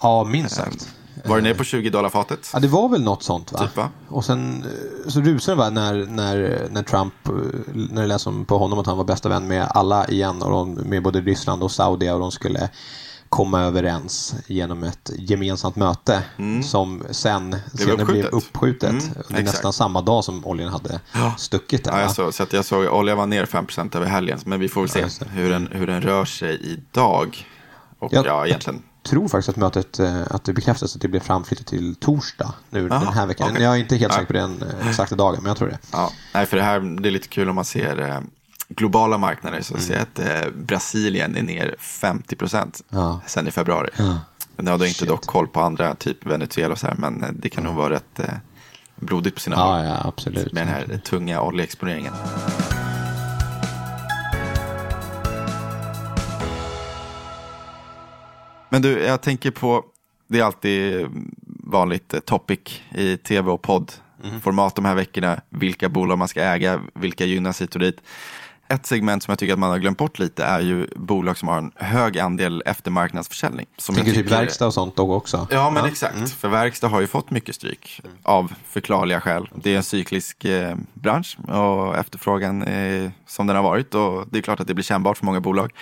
Ja, 0.00 0.24
minst 0.24 0.56
sagt. 0.56 0.94
Var 1.24 1.36
det 1.36 1.42
ner 1.42 1.54
på 1.54 1.64
20 1.64 1.90
dollar 1.90 2.08
fatet? 2.08 2.50
Ja, 2.52 2.58
det 2.58 2.68
var 2.68 2.88
väl 2.88 3.02
något 3.02 3.22
sånt 3.22 3.52
va? 3.52 3.58
Typ, 3.58 3.76
va? 3.76 3.88
Och 4.08 4.24
sen 4.24 4.64
eh, 5.04 5.10
så 5.10 5.20
rusade 5.20 5.56
det 5.56 5.58
va 5.58 5.70
när, 5.70 6.06
när, 6.06 6.66
när 6.70 6.82
Trump, 6.82 7.14
eh, 7.28 7.32
när 7.74 8.02
det 8.02 8.08
lät 8.08 8.20
som 8.20 8.44
på 8.44 8.58
honom 8.58 8.78
att 8.78 8.86
han 8.86 8.96
var 8.96 9.04
bästa 9.04 9.28
vän 9.28 9.48
med 9.48 9.68
alla 9.74 10.08
igen 10.08 10.42
och 10.42 10.50
de, 10.50 10.74
med 10.74 11.02
både 11.02 11.20
Ryssland 11.20 11.62
och 11.62 11.72
Saudi 11.72 12.10
och 12.10 12.18
de 12.18 12.30
skulle 12.30 12.70
komma 13.32 13.60
överens 13.60 14.34
genom 14.46 14.84
ett 14.84 15.10
gemensamt 15.18 15.76
möte 15.76 16.22
mm. 16.38 16.62
som 16.62 17.02
sen 17.10 17.56
senare 17.74 18.04
blev 18.04 18.26
uppskjutet. 18.26 18.90
Mm, 18.90 19.02
det 19.28 19.42
nästan 19.42 19.72
samma 19.72 20.02
dag 20.02 20.24
som 20.24 20.46
oljan 20.46 20.68
hade 20.68 21.00
ja. 21.14 21.34
stuckit. 21.38 21.84
Där, 21.84 21.92
ja, 21.92 22.00
jag 22.00 22.10
såg, 22.10 22.34
så 22.34 22.46
jag 22.50 22.64
såg 22.64 22.86
oljan 22.86 23.18
var 23.18 23.26
ner 23.26 23.46
5% 23.46 23.96
över 23.96 24.06
helgen. 24.06 24.38
Men 24.44 24.60
vi 24.60 24.68
får 24.68 24.80
väl 24.80 24.90
se 24.90 25.00
ja, 25.00 25.26
hur, 25.30 25.50
den, 25.50 25.68
hur 25.72 25.86
den 25.86 26.02
rör 26.02 26.24
sig 26.24 26.60
idag. 26.72 27.46
Och 27.98 28.12
jag, 28.12 28.26
ja, 28.26 28.46
egentligen 28.46 28.82
tror 29.02 29.28
faktiskt 29.28 29.48
att 29.48 29.56
mötet, 29.56 29.98
eh, 29.98 30.22
att 30.30 30.44
det 30.44 30.52
bekräftas 30.52 30.96
att 30.96 31.02
det 31.02 31.08
blir 31.08 31.20
framflyttat 31.20 31.66
till 31.66 31.94
torsdag 31.94 32.54
nu 32.70 32.90
Aha, 32.90 33.04
den 33.04 33.12
här 33.12 33.26
veckan. 33.26 33.50
Okay. 33.50 33.62
Jag 33.62 33.74
är 33.74 33.78
inte 33.78 33.96
helt 33.96 34.12
säker 34.12 34.26
på 34.26 34.32
den 34.32 34.62
eh, 34.62 34.88
exakta 34.88 35.16
dagen, 35.16 35.38
men 35.42 35.46
jag 35.48 35.56
tror 35.56 35.68
det. 35.68 35.78
Ja, 35.92 36.12
nej, 36.34 36.46
för 36.46 36.56
det 36.56 36.62
här 36.62 36.80
det 37.00 37.08
är 37.08 37.10
lite 37.10 37.28
kul 37.28 37.48
om 37.48 37.54
man 37.54 37.64
ser 37.64 38.00
eh, 38.08 38.20
globala 38.68 39.18
marknader 39.18 39.60
så 39.62 39.74
mm. 39.74 39.86
ser 39.86 40.00
att 40.00 40.54
Brasilien 40.54 41.36
är 41.36 41.42
ner 41.42 41.76
50 41.78 42.36
procent 42.36 42.82
ja. 42.88 43.20
sen 43.26 43.48
i 43.48 43.50
februari. 43.50 43.90
Ja. 43.96 44.18
Jag 44.56 44.78
har 44.78 44.86
inte 44.86 45.06
dock 45.06 45.26
koll 45.26 45.48
på 45.48 45.60
andra, 45.60 45.94
typ 45.94 46.26
Venezuela 46.26 46.72
och 46.72 46.78
så 46.78 46.86
här, 46.86 46.94
men 46.94 47.24
det 47.42 47.48
kan 47.48 47.64
nog 47.64 47.74
vara 47.74 47.90
rätt 47.90 48.20
blodigt 48.96 49.34
på 49.34 49.40
sina 49.40 49.56
ja, 49.56 49.62
håll. 49.62 49.84
Ja, 49.84 50.00
absolut. 50.04 50.52
Med 50.52 50.66
den 50.66 50.74
här 50.74 51.00
tunga 51.04 51.42
oljeexponeringen. 51.42 52.12
Men 58.72 58.82
du, 58.82 59.02
jag 59.02 59.22
tänker 59.22 59.50
på, 59.50 59.84
det 60.28 60.38
är 60.40 60.44
alltid 60.44 61.06
vanligt 61.64 62.14
eh, 62.14 62.20
topic 62.20 62.80
i 62.94 63.16
tv 63.16 63.50
och 63.50 63.62
poddformat 63.62 64.78
mm. 64.78 64.84
de 64.84 64.84
här 64.84 64.94
veckorna. 64.94 65.40
Vilka 65.48 65.88
bolag 65.88 66.18
man 66.18 66.28
ska 66.28 66.42
äga, 66.42 66.80
vilka 66.94 67.24
gynnas 67.24 67.62
hit 67.62 67.74
och 67.74 67.80
dit. 67.80 68.02
Ett 68.72 68.86
segment 68.86 69.22
som 69.22 69.32
jag 69.32 69.38
tycker 69.38 69.52
att 69.52 69.58
man 69.58 69.70
har 69.70 69.78
glömt 69.78 69.98
bort 69.98 70.18
lite 70.18 70.44
är 70.44 70.60
ju 70.60 70.86
bolag 70.96 71.38
som 71.38 71.48
har 71.48 71.58
en 71.58 71.72
hög 71.74 72.18
andel 72.18 72.62
eftermarknadsförsäljning. 72.66 73.66
Som 73.76 73.94
Tänker 73.94 74.12
typ 74.12 74.30
verkstad 74.30 74.66
och 74.66 74.74
sånt 74.74 74.96
då 74.96 75.14
också? 75.14 75.46
Ja, 75.50 75.70
men 75.70 75.84
ja. 75.84 75.90
exakt. 75.90 76.14
Mm. 76.14 76.26
För 76.26 76.48
verkstad 76.48 76.88
har 76.88 77.00
ju 77.00 77.06
fått 77.06 77.30
mycket 77.30 77.54
stryk 77.54 78.00
av 78.22 78.52
förklarliga 78.68 79.20
skäl. 79.20 79.48
Det 79.54 79.72
är 79.72 79.76
en 79.76 79.82
cyklisk 79.82 80.44
eh, 80.44 80.76
bransch 80.94 81.36
och 81.48 81.96
efterfrågan 81.96 82.62
är 82.62 83.12
som 83.26 83.46
den 83.46 83.56
har 83.56 83.62
varit 83.62 83.94
och 83.94 84.24
det 84.30 84.38
är 84.38 84.42
klart 84.42 84.60
att 84.60 84.66
det 84.66 84.74
blir 84.74 84.84
kännbart 84.84 85.18
för 85.18 85.26
många 85.26 85.40
bolag. 85.40 85.72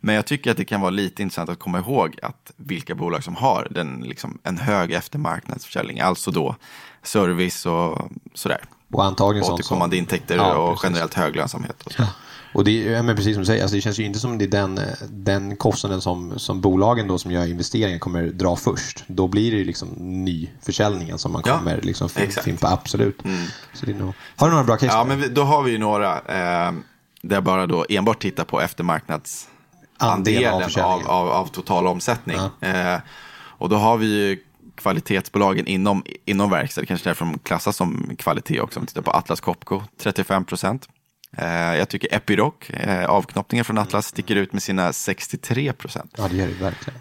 Men 0.00 0.14
jag 0.14 0.26
tycker 0.26 0.50
att 0.50 0.56
det 0.56 0.64
kan 0.64 0.80
vara 0.80 0.90
lite 0.90 1.22
intressant 1.22 1.50
att 1.50 1.58
komma 1.58 1.78
ihåg 1.78 2.18
att 2.22 2.52
vilka 2.56 2.94
bolag 2.94 3.24
som 3.24 3.36
har 3.36 3.68
den, 3.70 4.00
liksom, 4.04 4.38
en 4.42 4.58
hög 4.58 4.92
eftermarknadsförsäljning, 4.92 6.00
alltså 6.00 6.30
då 6.30 6.56
service 7.02 7.66
och 7.66 8.10
sådär. 8.34 8.60
Och 8.92 9.04
antagligen 9.04 9.52
Återkommande 9.52 9.96
intäkter 9.96 10.36
ja, 10.36 10.56
och 10.56 10.80
generellt 10.82 11.14
hög 11.14 11.36
lönsamhet. 11.36 11.82
Och, 11.82 11.92
så. 11.92 12.02
Ja. 12.02 12.08
Och 12.56 12.64
det, 12.64 12.72
ja, 12.72 13.02
men 13.02 13.16
precis 13.16 13.34
som 13.34 13.40
du 13.40 13.46
säger, 13.46 13.62
alltså 13.62 13.76
det 13.76 13.80
känns 13.80 13.98
ju 13.98 14.04
inte 14.04 14.18
som 14.18 14.38
det 14.38 14.44
är 14.44 14.48
den, 14.48 14.80
den 15.08 15.56
kostnaden 15.56 16.00
som, 16.00 16.38
som 16.38 16.60
bolagen 16.60 17.08
då 17.08 17.18
som 17.18 17.30
gör 17.30 17.46
investeringen 17.46 17.98
kommer 17.98 18.26
dra 18.26 18.56
först. 18.56 19.04
Då 19.06 19.28
blir 19.28 19.50
det 19.50 19.56
ju 19.56 19.64
liksom 19.64 19.88
nyförsäljningen 20.24 21.18
som 21.18 21.32
man 21.32 21.42
kommer 21.42 21.80
liksom 21.80 22.08
fimpa, 22.44 22.68
absolut. 22.68 23.24
Mm. 23.24 23.46
Så 23.72 23.86
det 23.86 23.92
är 23.92 23.96
nog... 23.96 24.12
Har 24.36 24.46
du 24.46 24.52
några 24.52 24.64
bra 24.64 24.76
case? 24.76 24.92
Ja, 24.92 25.04
men 25.04 25.34
då 25.34 25.42
har 25.42 25.62
vi 25.62 25.70
ju 25.70 25.78
några 25.78 26.14
eh, 26.14 26.72
där 27.22 27.40
bara 27.40 27.66
då 27.66 27.86
enbart 27.88 28.22
tittar 28.22 28.44
på 28.44 28.60
eftermarknads 28.60 29.48
andelen 29.96 30.54
av, 30.54 30.62
av, 30.78 31.06
av, 31.06 31.28
av, 31.28 31.46
total 31.46 31.86
omsättning. 31.86 32.36
Ja. 32.60 32.68
Eh, 32.68 33.00
och 33.36 33.68
då 33.68 33.76
har 33.76 33.96
vi 33.96 34.06
ju 34.06 34.38
kvalitetsbolagen 34.74 35.66
inom, 35.66 36.02
inom 36.24 36.50
verkstad, 36.50 36.86
kanske 36.86 37.08
därför 37.10 37.24
de 37.24 37.38
klassas 37.38 37.76
som 37.76 38.16
kvalitet 38.18 38.60
också. 38.60 38.80
Om 38.80 38.84
vi 38.84 38.88
tittar 38.88 39.02
på 39.02 39.10
Atlas 39.10 39.40
Copco, 39.40 39.82
35 39.98 40.44
procent. 40.44 40.88
Eh, 41.32 41.78
jag 41.78 41.88
tycker 41.88 42.14
Epiroc, 42.14 42.70
eh, 42.70 43.04
avknoppningen 43.04 43.64
från 43.64 43.78
Atlas, 43.78 44.06
sticker 44.06 44.36
ut 44.36 44.52
med 44.52 44.62
sina 44.62 44.92
63 44.92 45.72
procent. 45.72 46.14
Ja, 46.18 46.28
det 46.28 46.36
gör 46.36 46.46
det 46.46 46.54
verkligen. 46.54 47.00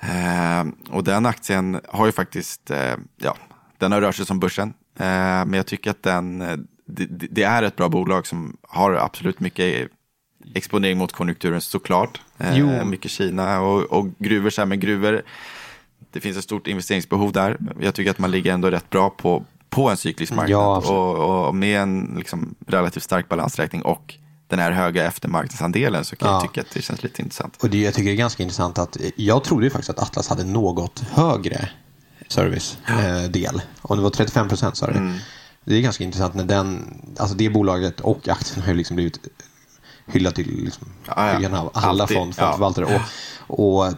Eh, 0.00 0.94
och 0.94 1.04
den 1.04 1.26
aktien 1.26 1.80
har 1.88 2.06
ju 2.06 2.12
faktiskt, 2.12 2.70
ja, 3.16 3.36
den 3.78 3.92
har 3.92 4.00
rört 4.00 4.14
sig 4.14 4.26
som 4.26 4.40
börsen. 4.40 4.74
Men 4.96 5.52
jag 5.52 5.66
tycker 5.66 5.90
att 5.90 6.02
den, 6.02 6.38
det, 6.86 7.06
det, 7.08 7.42
är 7.42 7.62
ett 7.62 7.76
bra 7.76 7.88
bolag 7.88 8.26
som 8.26 8.56
har 8.62 8.92
absolut 8.92 9.40
mycket 9.40 9.88
exponering 10.54 10.98
mot 10.98 11.12
konjunkturen 11.12 11.60
såklart. 11.60 12.20
Jo. 12.52 12.84
mycket 12.84 13.10
Kina 13.10 13.60
och, 13.60 13.82
och 13.82 14.06
gruvor, 14.18 14.50
så 14.50 14.60
här, 14.60 14.66
men 14.66 14.80
gruvor, 14.80 15.22
det 16.12 16.20
finns 16.20 16.36
ett 16.36 16.44
stort 16.44 16.66
investeringsbehov 16.66 17.32
där. 17.32 17.58
Jag 17.80 17.94
tycker 17.94 18.10
att 18.10 18.18
man 18.18 18.30
ligger 18.30 18.52
ändå 18.52 18.70
rätt 18.70 18.90
bra 18.90 19.10
på, 19.10 19.44
på 19.74 19.90
en 19.90 19.96
cyklisk 19.96 20.32
marknad. 20.32 20.50
Ja, 20.50 20.76
och, 20.76 21.46
och 21.48 21.54
med 21.54 21.80
en 21.80 22.14
liksom, 22.18 22.54
relativt 22.66 23.02
stark 23.02 23.28
balansräkning 23.28 23.82
och 23.82 24.14
den 24.48 24.58
här 24.58 24.70
höga 24.70 25.04
eftermarknadsandelen 25.06 26.04
så 26.04 26.16
kan 26.16 26.28
jag 26.28 26.36
Ja. 26.36 26.40
tycka 26.40 26.60
att 26.60 26.70
det 26.74 26.82
känns 26.82 27.02
lite 27.02 27.22
intressant. 27.22 27.62
Och 27.62 27.70
det, 27.70 27.78
jag 27.80 27.94
tycker 27.94 28.08
det 28.10 28.14
är 28.14 28.16
ganska 28.16 28.42
intressant 28.42 28.78
att 28.78 28.96
jag 29.16 29.44
trodde 29.44 29.64
ju 29.66 29.70
faktiskt 29.70 29.90
att 29.90 29.98
Atlas 29.98 30.28
hade 30.28 30.44
något 30.44 31.00
högre 31.10 31.68
service-del. 32.28 33.62
Om 33.82 33.96
det 33.96 34.02
var 34.02 34.10
35 34.10 34.48
procent 34.48 34.76
sa 34.76 34.86
du. 34.86 34.92
Mm. 34.92 35.16
Det 35.64 35.74
är 35.76 35.80
ganska 35.80 36.04
intressant 36.04 36.34
när 36.34 36.44
den, 36.44 36.94
alltså 37.18 37.36
det 37.36 37.50
bolaget 37.50 38.00
och 38.00 38.28
aktien 38.28 38.62
har 38.62 38.72
ju 38.72 38.78
liksom 38.78 38.96
blivit 38.96 39.18
hyllad 40.06 40.34
till 40.34 40.64
liksom, 40.64 40.86
Ja, 41.06 41.40
ja. 41.40 41.58
av 41.58 41.70
alla 41.74 42.02
Alltid, 42.02 42.16
fond, 42.16 42.34
ja. 42.38 42.42
fondförvaltare. 42.44 43.00
Och, 43.46 43.84
och 43.86 43.92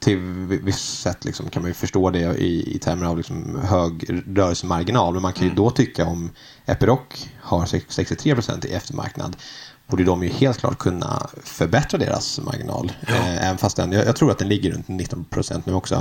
till 0.00 0.18
visst 0.62 1.00
sätt 1.00 1.24
liksom 1.24 1.50
kan 1.50 1.62
man 1.62 1.70
ju 1.70 1.74
förstå 1.74 2.10
det 2.10 2.36
i, 2.38 2.74
i 2.76 2.78
termer 2.78 3.06
av 3.06 3.16
liksom 3.16 3.60
hög 3.64 4.22
rörelsemarginal. 4.26 5.12
Men 5.12 5.22
man 5.22 5.32
kan 5.32 5.48
ju 5.48 5.54
då 5.54 5.70
tycka 5.70 6.06
om 6.06 6.30
Epiroc 6.66 7.28
har 7.40 7.66
63 7.66 8.34
procent 8.34 8.64
i 8.64 8.72
eftermarknad 8.72 9.36
borde 9.90 10.04
de 10.04 10.22
ju 10.22 10.28
helt 10.28 10.58
klart 10.58 10.78
kunna 10.78 11.26
förbättra 11.44 11.98
deras 11.98 12.40
marginal. 12.40 12.92
Eh, 13.08 13.46
även 13.46 13.58
fast 13.58 13.76
den, 13.76 13.92
jag, 13.92 14.06
jag 14.06 14.16
tror 14.16 14.30
att 14.30 14.38
den 14.38 14.48
ligger 14.48 14.72
runt 14.72 14.88
19 14.88 15.24
procent 15.24 15.66
nu 15.66 15.74
också. 15.74 15.94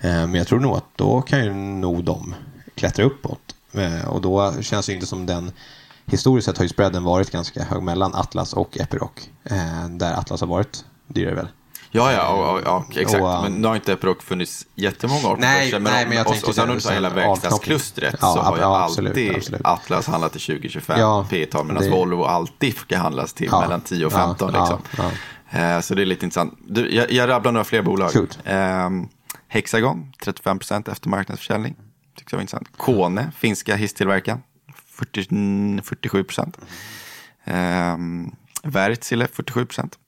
Eh, 0.00 0.10
men 0.10 0.34
jag 0.34 0.46
tror 0.46 0.60
nog 0.60 0.76
att 0.76 0.96
då 0.96 1.22
kan 1.22 1.44
ju 1.44 1.54
nog 1.54 2.04
de 2.04 2.34
klättra 2.74 3.04
uppåt. 3.04 3.54
Eh, 3.72 4.08
och 4.08 4.20
då 4.20 4.62
känns 4.62 4.86
det 4.86 4.92
inte 4.92 5.06
som 5.06 5.26
den 5.26 5.52
Historiskt 6.06 6.46
sett 6.46 6.58
har 6.58 6.64
ju 6.64 6.68
spreaden 6.68 7.04
varit 7.04 7.30
ganska 7.30 7.64
hög 7.64 7.82
mellan 7.82 8.14
Atlas 8.14 8.52
och 8.52 8.78
Epiroc. 8.78 9.10
Där 9.90 10.14
Atlas 10.14 10.40
har 10.40 10.48
varit 10.48 10.84
dyrare 11.06 11.34
väl. 11.34 11.48
Ja, 11.94 12.12
ja, 12.12 12.28
och, 12.28 12.54
och, 12.56 12.62
ja 12.64 12.84
exakt. 13.00 13.22
Och, 13.22 13.42
men 13.42 13.52
nu 13.52 13.68
har 13.68 13.74
inte 13.74 13.92
Epiroc 13.92 14.18
funnits 14.24 14.66
jättemånga 14.74 15.28
år 15.28 15.34
på 15.34 15.40
Nej, 15.40 15.66
börsen, 15.70 15.82
nej, 15.82 16.06
men 16.06 16.16
jag 16.16 16.26
och, 16.26 16.32
tänkte 16.32 16.48
och 16.48 16.54
sen 16.54 16.80
tar 16.80 16.92
hela 16.92 17.10
verkstadsklustret 17.10 18.14
avknoppning. 18.14 18.32
så 18.32 18.38
Ja, 18.38 18.42
har 18.50 18.56
ju 18.56 18.62
ja, 18.62 18.78
alltid 18.78 19.06
absolut, 19.08 19.36
absolut. 19.36 19.60
Atlas 19.64 20.06
handlat 20.06 20.32
till 20.32 20.40
2025 20.40 21.00
Ja, 21.00 21.26
P-tal 21.30 21.66
medan 21.66 21.82
det- 21.82 21.90
Volvo 21.90 22.24
alltid 22.24 22.76
ska 22.76 22.98
handlas 22.98 23.32
till 23.32 23.48
Ja, 23.52 23.60
mellan 23.60 23.80
10 23.80 24.06
och 24.06 24.12
15. 24.12 24.50
ja, 24.54 24.60
liksom. 24.60 24.78
ja, 25.04 25.10
Eh, 25.58 25.80
Så 25.80 25.94
det 25.94 26.02
är 26.02 26.06
lite 26.06 26.26
intressant. 26.26 26.58
Du, 26.66 26.94
jag, 26.94 27.12
jag 27.12 27.28
rabblar 27.28 27.52
några 27.52 27.64
fler 27.64 27.82
bolag. 27.82 28.10
Ehm, 28.44 29.08
Hexagon, 29.48 30.12
35 30.24 30.58
procent 30.58 30.88
eftermarknadsförsäljning. 30.88 31.74
Tycker 32.18 32.34
jag 32.34 32.38
var 32.38 32.42
intressant. 32.42 32.68
Kone, 32.76 33.32
finska 33.38 33.76
hisstillverkaren, 33.76 34.42
40, 34.98 35.82
47 35.82 36.24
procent. 36.24 36.58
Ehm, 37.44 38.30
Wärtsilä, 38.62 39.26
47 39.32 39.64
procent. 39.66 39.98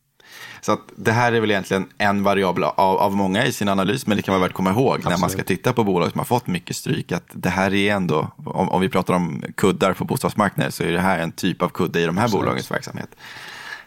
Så 0.61 0.73
att 0.73 0.81
det 0.97 1.13
här 1.13 1.33
är 1.33 1.41
väl 1.41 1.51
egentligen 1.51 1.89
en 1.99 2.23
variabel 2.23 2.65
av, 2.65 2.99
av 2.99 3.17
många 3.17 3.47
i 3.47 3.53
sin 3.53 3.69
analys, 3.69 4.07
men 4.07 4.17
det 4.17 4.23
kan 4.23 4.33
vara 4.33 4.43
värt 4.43 4.51
att 4.51 4.57
komma 4.57 4.71
ihåg 4.71 5.01
när 5.05 5.11
man 5.11 5.19
ska 5.19 5.25
Absolut. 5.25 5.47
titta 5.47 5.73
på 5.73 5.85
bolag 5.85 6.11
som 6.11 6.19
har 6.19 6.25
fått 6.25 6.47
mycket 6.47 6.77
stryk, 6.77 7.13
att 7.13 7.27
det 7.33 7.49
här 7.49 7.75
är 7.75 7.95
ändå, 7.95 8.31
om, 8.45 8.69
om 8.69 8.81
vi 8.81 8.89
pratar 8.89 9.15
om 9.15 9.45
kuddar 9.57 9.93
på 9.93 10.05
bostadsmarknaden, 10.05 10.73
så 10.73 10.83
är 10.83 10.93
det 10.93 11.01
här 11.01 11.19
en 11.19 11.33
typ 11.33 11.63
av 11.63 11.69
kudde 11.69 12.01
i 12.01 12.07
de 12.07 12.17
här 12.17 12.29
bolagens 12.29 12.71
verksamhet. 12.71 13.09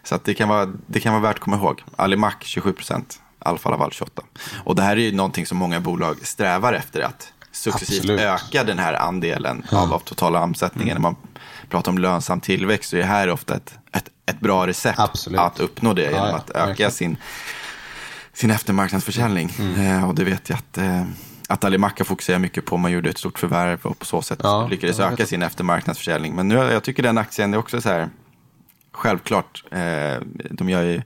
Så 0.04 0.16
att 0.16 0.24
det, 0.24 0.34
kan 0.34 0.50
vara, 0.50 0.66
det 0.88 1.00
kan 1.00 1.14
vara 1.14 1.24
värt 1.24 1.36
att 1.36 1.42
komma 1.42 1.58
ihåg. 1.58 1.84
Alimac 1.96 2.34
27 2.42 2.74
procent, 2.74 3.22
Alfa 3.40 3.70
Laval 3.70 3.92
28. 3.92 4.22
Och 4.64 4.76
det 4.76 4.82
här 4.82 4.98
är 4.98 5.02
ju 5.02 5.12
någonting 5.12 5.46
som 5.46 5.58
många 5.58 5.80
bolag 5.80 6.28
strävar 6.28 6.74
efter, 6.74 7.02
att 7.02 7.34
successivt 7.52 8.00
Absolut. 8.00 8.22
öka 8.22 8.64
den 8.64 8.80
här 8.80 8.94
andelen 8.94 9.66
av, 9.72 9.94
av 9.94 10.00
totala 10.00 10.44
omsättningen. 10.44 10.96
När 10.96 11.02
man 11.02 11.16
pratar 11.70 11.92
om 11.92 11.98
lönsam 11.98 12.40
tillväxt 12.40 12.90
så 12.90 12.96
är 12.96 13.00
det 13.00 13.06
här 13.06 13.30
ofta 13.30 13.56
ett, 13.56 13.74
ett, 13.92 14.10
ett 14.28 14.40
bra 14.40 14.68
recept 14.68 15.00
Absolut. 15.00 15.40
att 15.40 15.60
uppnå 15.60 15.94
det 15.94 16.02
genom 16.02 16.16
Ja, 16.28 16.36
att 16.36 16.50
öka 16.50 16.66
verkligen. 16.66 16.92
sin, 16.92 17.18
sin 18.34 18.52
eftermarknadsförsäljning. 18.52 19.52
Mm. 19.60 19.82
Eh, 19.98 20.10
och 20.10 20.16
det 20.16 20.24
vet 20.24 20.50
jag 20.50 20.58
att, 20.58 20.78
eh, 20.78 21.04
att 21.50 21.64
Alimac 21.64 21.94
fokuserar 22.06 22.40
mycket 22.40 22.66
på. 22.66 22.78
Man 22.78 22.92
gjorde 22.92 23.10
ett 23.10 23.18
stort 23.18 23.40
förvärv 23.40 23.80
och 23.86 24.00
på 24.00 24.06
så 24.06 24.22
sätt 24.22 24.40
Ja, 24.44 24.68
lyckades 24.68 25.00
öka 25.00 25.26
sin 25.26 25.44
eftermarknadsförsäljning. 25.44 26.36
Men 26.36 26.48
nu, 26.48 26.56
jag 26.56 26.84
tycker 26.84 27.04
den 27.04 27.18
aktien 27.18 27.54
är 27.54 27.58
också 27.58 27.82
så 27.82 27.90
här, 27.90 28.10
självklart, 28.92 29.64
eh, 29.72 30.22
de 30.52 30.70
gör 30.70 30.84
ju 30.84 31.02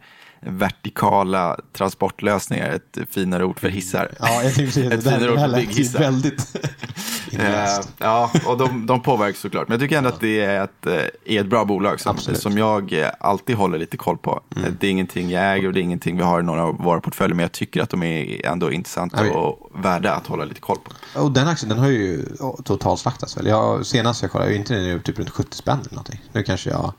vertikala 0.46 1.58
transportlösningar, 1.74 2.70
ett 2.70 2.98
finare 3.12 3.44
ord 3.46 3.60
för 3.60 3.70
hissar. 3.70 4.12
Ja, 4.20 4.44
jag 4.44 4.56
tänkte 4.56 4.82
Ett 4.82 4.90
det. 4.90 5.02
finare 5.12 5.32
ord 5.32 5.40
för 5.40 5.56
bygghissar. 5.56 6.00
väldigt 6.00 6.56
Eh, 7.32 7.80
ja, 7.98 8.32
och 8.46 8.58
de, 8.58 8.86
de 8.86 9.02
påverkas 9.02 9.40
såklart. 9.42 9.68
Men 9.68 9.74
jag 9.76 9.82
tycker 9.82 9.98
ändå 9.98 10.10
att 10.10 10.20
det 10.20 10.42
är 10.42 10.64
ett, 10.64 10.86
eh, 10.86 10.94
är 11.36 11.40
ett 11.42 11.48
bra 11.48 11.66
bolag 11.66 12.00
som, 12.00 12.18
som 12.18 12.58
jag 12.58 12.94
eh, 12.94 13.08
alltid 13.20 13.56
håller 13.56 13.78
lite 13.78 13.98
koll 13.98 14.18
på. 14.18 14.42
Mm. 14.56 14.68
Eh, 14.68 14.74
Det 14.80 14.88
är 14.88 14.92
ingenting 14.92 15.30
jag 15.30 15.54
äger 15.54 15.68
och 15.68 15.74
det 15.74 15.80
är 15.80 15.84
ingenting 15.84 16.18
vi 16.18 16.24
har 16.24 16.40
i 16.40 16.44
några 16.44 16.64
av 16.64 16.78
våra 16.78 17.02
portföljer. 17.02 17.36
Men 17.36 17.44
jag 17.44 17.52
tycker 17.52 17.82
att 17.82 17.90
de 17.90 18.04
är 18.04 18.46
ändå 18.46 18.72
intressanta 18.72 19.26
Ja, 19.28 19.34
och 19.34 19.72
värda 19.86 20.14
att 20.14 20.28
hålla 20.28 20.46
lite 20.46 20.62
koll 20.62 20.78
på. 20.78 21.20
Och 21.22 21.32
den 21.32 21.48
aktien 21.48 21.70
den 21.70 21.80
har 21.80 21.88
ju 21.88 22.26
totalslaktats 22.64 23.38
väl. 23.38 23.48
Jag, 23.48 23.86
senast 23.86 24.22
jag 24.22 24.32
kollade, 24.32 24.52
är 24.54 24.56
inte 24.56 24.74
den 24.74 24.84
nu 24.84 25.00
typ 25.00 25.20
runt 25.20 25.30
70 25.30 25.58
spänn 25.58 25.80
eller 25.80 25.92
någonting. 25.96 26.22
Nu 26.34 26.44
kanske 26.44 26.70
jag 26.70 26.94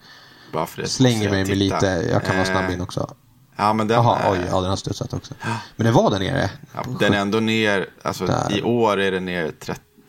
slänger 0.84 1.30
mig 1.30 1.44
med 1.44 1.56
lite, 1.56 1.86
jag 2.12 2.24
kan 2.24 2.36
vara 2.36 2.46
snabb 2.46 2.70
in 2.70 2.80
också. 2.80 3.14
Ja, 3.56 3.72
men 3.72 3.88
den, 3.88 3.96
Jaha, 3.96 4.18
är- 4.18 4.32
oj, 4.32 4.38
ja 4.50 4.60
den 4.60 4.70
har 4.70 4.76
studsat 4.76 5.12
också. 5.14 5.34
Men 5.76 5.84
den 5.84 5.94
var 5.94 6.10
där 6.10 6.18
nere. 6.18 6.50
ja, 6.74 6.82
den 7.00 7.14
är 7.14 7.18
ändå 7.18 7.40
ner, 7.40 7.86
alltså 8.02 8.26
Där. 8.26 8.58
i 8.58 8.62
år 8.62 9.00
är 9.00 9.10
den 9.12 9.24
ner 9.24 9.52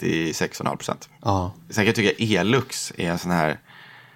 36,5 0.03 0.75
procent. 0.75 1.09
Ja, 1.21 1.53
Sen 1.69 1.75
kan 1.75 1.85
jag 1.85 1.95
tycka 1.95 2.39
Elux 2.39 2.93
är 2.97 3.11
en 3.11 3.17
sån 3.19 3.31
här, 3.31 3.59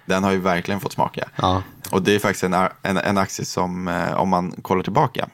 den 0.06 0.24
har 0.24 0.32
ju 0.32 0.38
verkligen 0.38 0.80
fått 0.80 0.92
smaka. 0.92 1.28
ja. 1.36 1.62
Och 1.90 2.02
det 2.02 2.14
är 2.14 2.18
faktiskt 2.18 2.44
en, 2.44 2.54
en, 2.82 2.96
en 2.96 3.18
aktie 3.18 3.44
som, 3.44 3.88
eh, 3.88 4.12
om 4.14 4.28
man 4.28 4.52
kollar 4.62 4.82
tillbaka, 4.82 5.28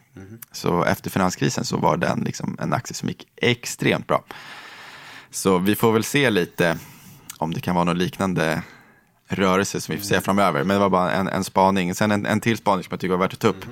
så 0.53 0.85
efter 0.85 1.11
finanskrisen 1.11 1.65
så 1.65 1.77
var 1.77 1.97
den 1.97 2.21
liksom 2.25 2.57
en 2.61 2.73
aktie 2.73 2.95
som 2.95 3.09
gick 3.09 3.27
extremt 3.37 4.07
bra. 4.07 4.25
Så 5.31 5.59
vi 5.59 5.75
får 5.75 5.93
väl 5.93 6.05
se 6.05 6.31
lite 6.31 6.79
om 7.39 7.55
det 7.55 7.61
kan 7.61 7.75
vara 7.75 7.85
någon 7.85 7.99
liknande 7.99 8.63
rörelse 9.29 9.81
som 9.81 9.95
vi 9.95 9.99
får 10.01 10.07
se 10.07 10.21
framöver. 10.21 10.65
Men 10.65 10.75
det 10.75 10.79
var 10.81 10.91
bara 10.91 11.13
en, 11.13 11.29
en 11.29 11.45
spaning. 11.45 11.95
Sen 11.95 12.11
en, 12.11 12.27
en 12.27 12.41
till 12.41 12.57
spaning 12.57 12.85
som 12.85 12.89
jag 12.91 13.01
tycker 13.01 13.13
var 13.15 13.25
värt 13.25 13.33
att 13.33 13.39
ta 13.41 13.49
upp. 13.49 13.65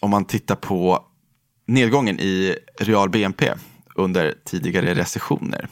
Om 0.00 0.10
man 0.10 0.24
tittar 0.24 0.54
på 0.54 1.04
nedgången 1.66 2.20
i 2.20 2.56
real 2.80 3.10
BNP 3.10 3.52
under 3.94 4.34
tidigare 4.44 4.94
recessioner 4.94 5.68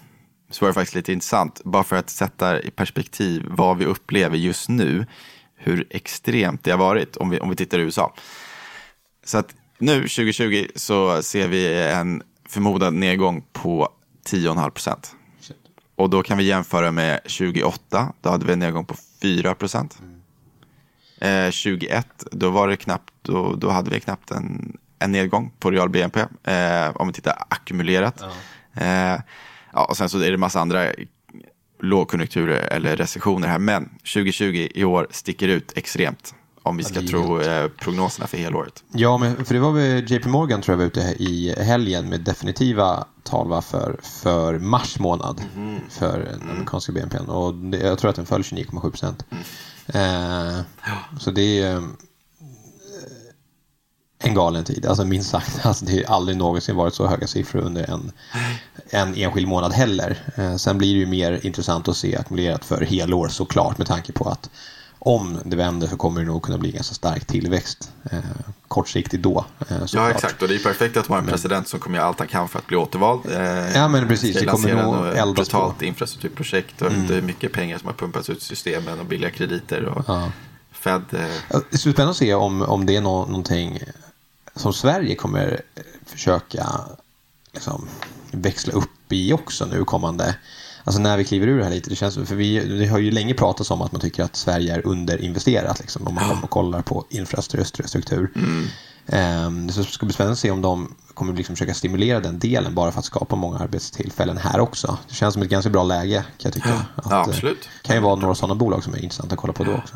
så 0.56 0.64
var 0.64 0.68
det 0.68 0.74
faktiskt 0.74 0.94
lite 0.94 1.12
intressant. 1.12 1.60
Bara 1.64 1.84
för 1.84 1.96
att 1.96 2.10
sätta 2.10 2.60
i 2.60 2.70
perspektiv 2.70 3.44
vad 3.48 3.78
vi 3.78 3.84
upplever 3.84 4.36
just 4.36 4.68
nu, 4.68 5.06
hur 5.56 5.86
extremt 5.90 6.64
det 6.64 6.70
har 6.70 6.78
varit 6.78 7.16
om 7.16 7.30
vi, 7.30 7.40
om 7.40 7.50
vi 7.50 7.56
tittar 7.56 7.78
i 7.78 7.82
USA. 7.82 8.14
Så 9.24 9.38
att 9.38 9.54
nu 9.78 9.94
2020 9.94 10.66
så 10.74 11.22
ser 11.22 11.48
vi 11.48 11.82
en 11.82 12.22
förmodad 12.48 12.94
nedgång 12.94 13.44
på 13.52 13.88
10,5 14.26 14.70
procent. 14.70 15.14
Och 15.96 16.10
då 16.10 16.22
kan 16.22 16.38
vi 16.38 16.44
jämföra 16.44 16.90
med 16.92 17.22
2008, 17.22 18.12
då 18.20 18.30
hade 18.30 18.46
vi 18.46 18.52
en 18.52 18.58
nedgång 18.58 18.84
på 18.84 18.96
4 19.22 19.54
procent. 19.54 19.98
Eh, 21.20 21.50
21, 21.50 22.24
då 22.30 22.50
var 22.50 22.68
det 22.68 22.76
knappt, 22.76 23.14
då, 23.22 23.54
då 23.54 23.70
hade 23.70 23.90
vi 23.90 24.00
knappt 24.00 24.30
en, 24.30 24.76
en 24.98 25.12
nedgång 25.12 25.52
på 25.58 25.70
real 25.70 25.88
BNP. 25.88 26.20
Eh, 26.44 26.96
om 26.96 27.06
vi 27.06 27.12
tittar 27.12 27.44
ackumulerat. 27.48 28.22
Eh, 28.74 29.20
ja, 29.72 29.84
och 29.84 29.96
sen 29.96 30.08
så 30.08 30.18
är 30.18 30.30
det 30.30 30.36
massa 30.36 30.60
andra 30.60 30.92
lågkonjunkturer 31.82 32.68
eller 32.72 32.96
recessioner 32.96 33.48
här. 33.48 33.58
Men 33.58 33.88
2020 33.98 34.68
i 34.74 34.84
år 34.84 35.06
sticker 35.10 35.48
ut 35.48 35.72
extremt. 35.76 36.34
Om 36.62 36.76
vi 36.76 36.84
ska 36.84 37.00
tro 37.00 37.40
eh, 37.40 37.68
prognoserna 37.68 38.26
för 38.26 38.38
helåret. 38.38 38.84
Ja, 38.92 39.18
men 39.18 39.44
för 39.44 39.54
det 39.54 39.60
var 39.60 39.72
väl 39.72 40.12
JP 40.12 40.28
Morgan 40.28 40.62
tror 40.62 40.72
jag 40.72 40.78
var 40.78 40.84
ute 40.84 41.00
i 41.18 41.54
helgen 41.58 42.08
med 42.08 42.20
definitiva 42.20 43.04
tal 43.22 43.48
va, 43.48 43.62
för, 43.62 43.96
för 44.02 44.58
mars 44.58 44.98
månad 44.98 45.40
för 45.90 46.18
den 46.18 46.50
amerikanska 46.50 46.92
BNP. 46.92 47.18
Och 47.18 47.54
det, 47.54 47.78
jag 47.78 47.98
tror 47.98 48.10
att 48.10 48.16
den 48.16 48.26
föll 48.26 48.42
29,7 48.42 48.80
procent. 48.80 49.24
Eh, 49.86 50.60
så 51.18 51.30
det 51.30 51.62
är 51.62 51.74
eh, 51.74 51.82
en 54.18 54.34
galen 54.34 54.64
tid, 54.64 54.86
alltså 54.86 55.04
minst 55.04 55.30
sagt. 55.30 55.60
Alltså, 55.66 55.84
det 55.84 56.06
har 56.06 56.16
aldrig 56.16 56.38
någonsin 56.38 56.76
varit 56.76 56.94
så 56.94 57.06
höga 57.06 57.26
siffror 57.26 57.60
under 57.60 57.90
en, 57.90 58.12
en 58.90 59.14
enskild 59.14 59.48
månad 59.48 59.72
heller. 59.72 60.18
Eh, 60.36 60.56
sen 60.56 60.78
blir 60.78 60.94
det 60.94 61.00
ju 61.00 61.06
mer 61.06 61.46
intressant 61.46 61.88
att 61.88 61.96
se 61.96 62.16
ackumulerat 62.16 62.64
för 62.64 62.80
helår 62.80 63.28
såklart 63.28 63.78
med 63.78 63.86
tanke 63.86 64.12
på 64.12 64.28
att 64.28 64.50
om 64.98 65.38
det 65.44 65.56
vänder 65.56 65.86
så 65.86 65.96
kommer 65.96 66.20
det 66.20 66.26
nog 66.26 66.42
kunna 66.42 66.58
bli 66.58 66.70
ganska 66.72 66.94
stark 66.94 67.24
tillväxt 67.24 67.92
eh, 68.10 68.18
kortsiktigt 68.68 69.22
då. 69.22 69.44
Eh, 69.68 69.76
Ja, 69.92 70.10
exakt. 70.10 70.42
Och 70.42 70.48
det 70.48 70.54
är 70.54 70.58
perfekt 70.58 70.96
att 70.96 71.08
man 71.08 71.16
har 71.16 71.22
en 71.22 71.28
president 71.28 71.68
som 71.68 71.80
kommer 71.80 71.98
göra 71.98 72.08
allt 72.08 72.18
han 72.18 72.28
kan 72.28 72.48
för 72.48 72.58
att 72.58 72.66
bli 72.66 72.76
återvald. 72.76 73.20
Eh, 73.32 73.76
Ja, 73.76 73.88
men 73.88 74.08
precis. 74.08 74.36
Det 74.40 74.46
kommer 74.46 74.82
nog 74.82 75.06
eldas 75.06 75.34
brutalt 75.34 75.78
på. 75.78 75.84
Mm. 75.84 75.88
infrastrukturprojekt 75.88 76.82
och 76.82 76.92
det 77.08 77.16
är 77.16 77.22
mycket 77.22 77.52
pengar 77.52 77.78
som 77.78 77.86
har 77.86 77.94
pumpats 77.94 78.30
ut 78.30 78.38
i 78.38 78.44
systemen 78.44 79.00
och 79.00 79.06
billiga 79.06 79.30
krediter 79.30 79.84
och 79.84 80.04
Ja. 80.08 80.30
Fed... 80.72 81.02
Eh... 81.10 81.20
Det 81.50 81.72
är 81.72 81.76
spännande 81.76 82.10
att 82.10 82.16
se 82.16 82.34
om, 82.34 82.62
om 82.62 82.86
det 82.86 82.96
är 82.96 83.00
nå 83.00 83.26
någonting 83.26 83.80
som 84.56 84.72
Sverige 84.72 85.14
kommer 85.14 85.60
försöka 86.06 86.66
liksom, 87.52 87.88
växla 88.30 88.72
upp 88.72 89.12
i 89.12 89.32
också 89.32 89.66
nu 89.66 89.84
kommande 89.84 90.36
Alltså 90.86 91.00
när 91.00 91.16
vi 91.16 91.24
kliver 91.24 91.46
ur 91.46 91.58
det 91.58 91.64
här 91.64 91.70
lite, 91.70 91.90
det 91.90 91.96
känns 91.96 92.14
för 92.14 92.34
vi 92.34 92.78
det 92.78 92.86
har 92.86 92.98
ju 92.98 93.10
länge 93.10 93.34
pratats 93.34 93.70
om 93.70 93.82
att 93.82 93.92
man 93.92 94.00
tycker 94.00 94.22
att 94.22 94.36
Sverige 94.36 94.74
är 94.74 94.86
underinvesterat 94.86 95.80
liksom, 95.80 96.06
om 96.06 96.14
man 96.14 96.28
kommer 96.28 96.44
och 96.44 96.50
kollar 96.50 96.82
på 96.82 97.04
infrastruktur. 97.08 98.32
Mm. 98.34 98.66
Um, 99.06 99.70
så 99.70 99.80
det 99.80 99.86
ska 99.86 100.06
bli 100.06 100.12
spännande 100.12 100.32
att 100.32 100.38
se 100.38 100.50
om 100.50 100.62
de 100.62 100.94
kommer 101.14 101.32
liksom 101.32 101.56
försöka 101.56 101.74
stimulera 101.74 102.20
den 102.20 102.38
delen 102.38 102.74
bara 102.74 102.92
för 102.92 102.98
att 102.98 103.04
skapa 103.04 103.36
många 103.36 103.58
arbetstillfällen 103.58 104.36
här 104.36 104.60
också. 104.60 104.98
Det 105.08 105.14
känns 105.14 105.34
som 105.34 105.42
ett 105.42 105.48
ganska 105.48 105.70
bra 105.70 105.82
läge 105.82 106.24
kan 106.38 106.50
jag 106.50 106.54
tycka. 106.54 106.86
Att, 106.94 107.04
ja 107.10 107.12
eh, 107.12 107.18
absolut. 107.18 107.68
Det 107.82 107.86
kan 107.86 107.96
ju 107.96 108.02
vara 108.02 108.16
några 108.16 108.34
sådana 108.34 108.54
bolag 108.54 108.84
som 108.84 108.94
är 108.94 108.98
intressanta 108.98 109.32
att 109.32 109.40
kolla 109.40 109.52
på 109.52 109.64
då 109.64 109.72
också. 109.72 109.94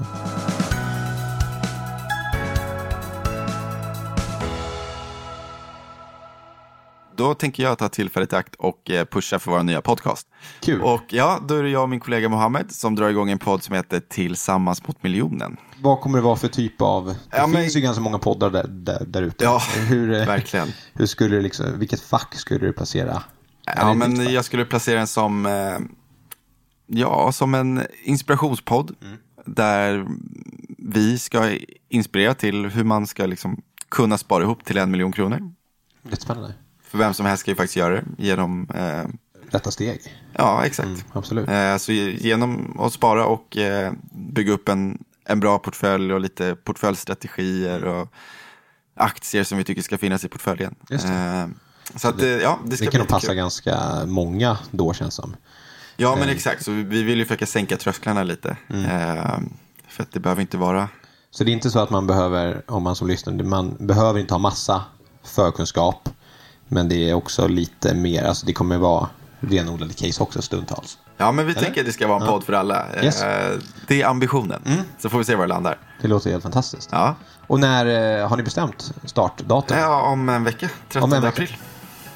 Då 7.21 7.35
tänker 7.35 7.63
jag 7.63 7.79
ta 7.79 7.89
tillfället 7.89 8.33
i 8.33 8.37
akt 8.37 8.55
och 8.55 8.91
eh, 8.91 9.05
pusha 9.05 9.39
för 9.39 9.51
vår 9.51 9.63
nya 9.63 9.81
podcast. 9.81 10.29
Kul. 10.61 10.81
Och 10.83 11.03
ja, 11.09 11.41
då 11.49 11.55
är 11.55 11.63
det 11.63 11.69
jag 11.69 11.83
och 11.83 11.89
min 11.89 12.01
kollega 12.01 12.29
Mohammed 12.29 12.73
som 12.73 12.95
drar 12.95 13.09
igång 13.09 13.31
en 13.31 13.39
podd 13.39 13.63
som 13.63 13.75
heter 13.75 14.01
Tillsammans 14.01 14.87
mot 14.87 15.03
miljonen. 15.03 15.57
Vad 15.83 16.01
kommer 16.01 16.19
det 16.19 16.25
vara 16.25 16.37
för 16.37 16.49
typ 16.49 16.83
av... 16.83 17.07
Det 17.07 17.17
ja, 17.31 17.45
finns 17.45 17.55
men... 17.55 17.69
ju 17.69 17.81
ganska 17.81 18.03
många 18.03 18.19
poddar 18.19 18.51
där, 18.51 18.67
där, 18.69 19.05
där 19.07 19.23
ute. 19.23 19.45
Ja, 19.45 19.63
hur, 19.89 20.13
eh, 20.13 20.27
verkligen. 20.27 20.69
Hur 20.95 21.07
skulle 21.07 21.37
du 21.37 21.43
liksom, 21.43 21.79
vilket 21.79 22.01
fack 22.01 22.35
skulle 22.35 22.67
du 22.67 22.73
placera? 22.73 23.23
Ja, 23.77 23.95
men 23.95 24.33
jag 24.33 24.45
skulle 24.45 24.65
placera 24.65 24.99
den 24.99 25.07
som, 25.07 25.47
eh, 25.47 25.79
ja, 26.87 27.33
som 27.33 27.55
en 27.55 27.87
inspirationspodd. 28.05 28.95
Mm. 29.03 29.17
Där 29.47 30.07
vi 30.79 31.19
ska 31.19 31.59
inspirera 31.89 32.35
till 32.35 32.67
hur 32.67 32.85
man 32.85 33.07
ska 33.07 33.27
liksom 33.27 33.63
kunna 33.89 34.19
spara 34.19 34.43
ihop 34.43 34.65
till 34.65 34.79
en 34.79 34.91
miljon 34.91 35.13
kronor. 35.13 35.53
Jättespännande. 36.03 36.55
För 36.91 36.99
vem 36.99 37.15
som 37.15 37.27
helst 37.27 37.41
ska 37.41 37.51
ju 37.51 37.55
faktiskt 37.55 37.77
göra 37.77 37.95
det 37.95 38.05
genom... 38.17 38.69
Eh, 38.75 39.05
Rätta 39.51 39.71
steg. 39.71 40.01
Ja, 40.33 40.67
exakt. 40.67 40.87
Mm, 40.87 41.01
absolut. 41.13 41.49
Eh, 41.49 41.77
så 41.77 41.93
genom 41.93 42.81
att 42.81 42.93
spara 42.93 43.27
och 43.27 43.57
eh, 43.57 43.93
bygga 44.13 44.53
upp 44.53 44.69
en, 44.69 45.05
en 45.25 45.41
bra 45.41 45.59
portfölj 45.59 46.13
och 46.13 46.21
lite 46.21 46.55
portföljstrategier 46.55 47.85
och 47.85 48.09
aktier 48.97 49.45
som 49.45 49.59
vi 49.59 49.65
tycker 49.65 49.83
ska 49.83 49.99
finnas 49.99 50.25
i 50.25 50.29
portföljen. 50.29 50.75
Just 50.89 51.07
det. 51.07 51.13
Eh, 51.13 51.47
så 51.97 52.09
att, 52.09 52.19
det, 52.19 52.35
eh, 52.35 52.43
ja, 52.43 52.59
det, 52.65 52.77
ska 52.77 52.85
det 52.85 52.91
kan 52.91 52.99
nog 52.99 53.09
passa 53.09 53.27
kul. 53.27 53.37
ganska 53.37 54.07
många 54.07 54.59
då 54.71 54.93
känns 54.93 55.15
som. 55.15 55.37
Ja, 55.97 56.17
men 56.17 56.29
eh. 56.29 56.35
exakt. 56.35 56.65
Så 56.65 56.71
vi 56.71 57.03
vill 57.03 57.19
ju 57.19 57.25
försöka 57.25 57.47
sänka 57.47 57.77
trösklarna 57.77 58.23
lite. 58.23 58.57
Mm. 58.69 59.51
För 59.89 60.03
att 60.03 60.13
det 60.13 60.21
behöver 60.21 60.43
inte 60.43 60.57
vara... 60.57 60.89
Så 61.31 61.45
det 61.45 61.51
är 61.51 61.53
inte 61.53 61.71
så 61.71 61.79
att 61.79 61.91
man 61.91 62.07
behöver, 62.07 62.63
om 62.67 62.83
man 62.83 62.97
som 62.97 63.09
lyssnar, 63.09 63.33
man 63.33 63.77
behöver 63.81 64.21
inte 64.21 64.35
ha 64.35 64.39
massa 64.39 64.85
förkunskap 65.25 66.09
men 66.73 66.89
det 66.89 67.11
är 67.11 67.15
också 67.15 67.49
lite 67.49 67.95
mer, 67.95 68.25
alltså 68.25 68.47
det 68.47 68.53
kommer 68.53 68.79
vara 68.79 69.09
renodlade 69.41 69.95
case 69.95 70.23
också 70.23 70.43
stundtals. 70.43 70.99
Ja, 71.17 71.33
men 71.33 71.47
vi 71.47 71.53
Eller? 71.53 71.63
tänker 71.63 71.81
att 71.81 71.87
det 71.87 71.93
ska 71.93 72.07
vara 72.09 72.21
en 72.21 72.27
podd 72.27 72.45
för 72.45 72.53
alla. 72.53 72.87
Yes. 73.03 73.23
Eh, 73.23 73.59
det 73.87 74.03
är 74.03 74.07
ambitionen. 74.07 74.63
Mm. 74.67 74.81
Så 74.99 75.09
får 75.09 75.19
vi 75.19 75.25
se 75.25 75.35
var 75.35 75.45
det 75.45 75.49
landar. 75.49 75.79
Det 76.03 76.09
låter 76.09 76.31
helt 76.31 76.43
fantastiskt. 76.43 76.89
Ja. 76.93 77.15
Och 77.47 77.61
när 77.61 78.19
eh, 78.21 78.29
har 78.29 78.37
ni 78.37 78.43
bestämt 78.43 78.93
startdatum? 79.05 79.79
Ja, 79.79 80.03
om 80.03 80.29
en 80.29 80.45
vecka. 80.45 80.69
13 80.89 81.03
om 81.03 81.13
en 81.13 81.23
vecka. 81.23 81.33
april. 81.33 81.57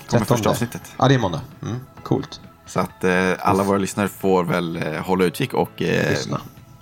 Kommer 0.08 0.24
första 0.24 0.50
avsnittet. 0.50 0.82
Ja, 0.98 1.08
det 1.08 1.14
är 1.14 1.18
måndag. 1.18 1.40
Mm. 1.62 1.80
Coolt. 2.02 2.40
Så 2.66 2.80
att 2.80 3.04
eh, 3.04 3.30
alla 3.38 3.62
våra 3.62 3.78
lyssnare 3.78 4.08
får 4.08 4.44
väl 4.44 4.76
eh, 4.76 5.02
hålla 5.02 5.24
utkik 5.24 5.54
och 5.54 5.82
eh, 5.82 6.10
lyssna. 6.10 6.40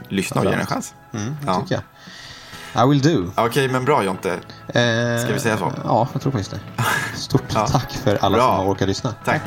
lyssna 0.09 0.41
och 0.41 0.47
ge 0.47 0.53
en 0.53 0.67
chans. 0.67 0.95
Mm, 1.15 1.37
ja. 1.47 1.61
tycker 1.61 1.75
jag. 1.75 1.83
I 2.75 2.89
will 2.89 3.01
do. 3.01 3.31
Okej, 3.35 3.49
okay, 3.49 3.69
men 3.69 3.85
bra 3.85 4.05
Jonte. 4.05 4.33
Eh, 4.33 5.25
Ska 5.25 5.33
vi 5.33 5.41
säga 5.41 5.59
så? 5.59 5.73
Ja, 5.85 6.09
jag 6.13 6.23
tror 6.23 6.33
faktiskt 6.33 6.51
det. 6.51 6.61
Stort 7.17 7.43
ja. 7.55 7.67
tack 7.67 7.93
för 7.93 8.19
alla 8.21 8.37
bra. 8.37 8.47
som 8.47 8.57
har 8.57 8.73
orkat 8.73 8.89
lyssna. 8.89 9.15
Tack. 9.25 9.43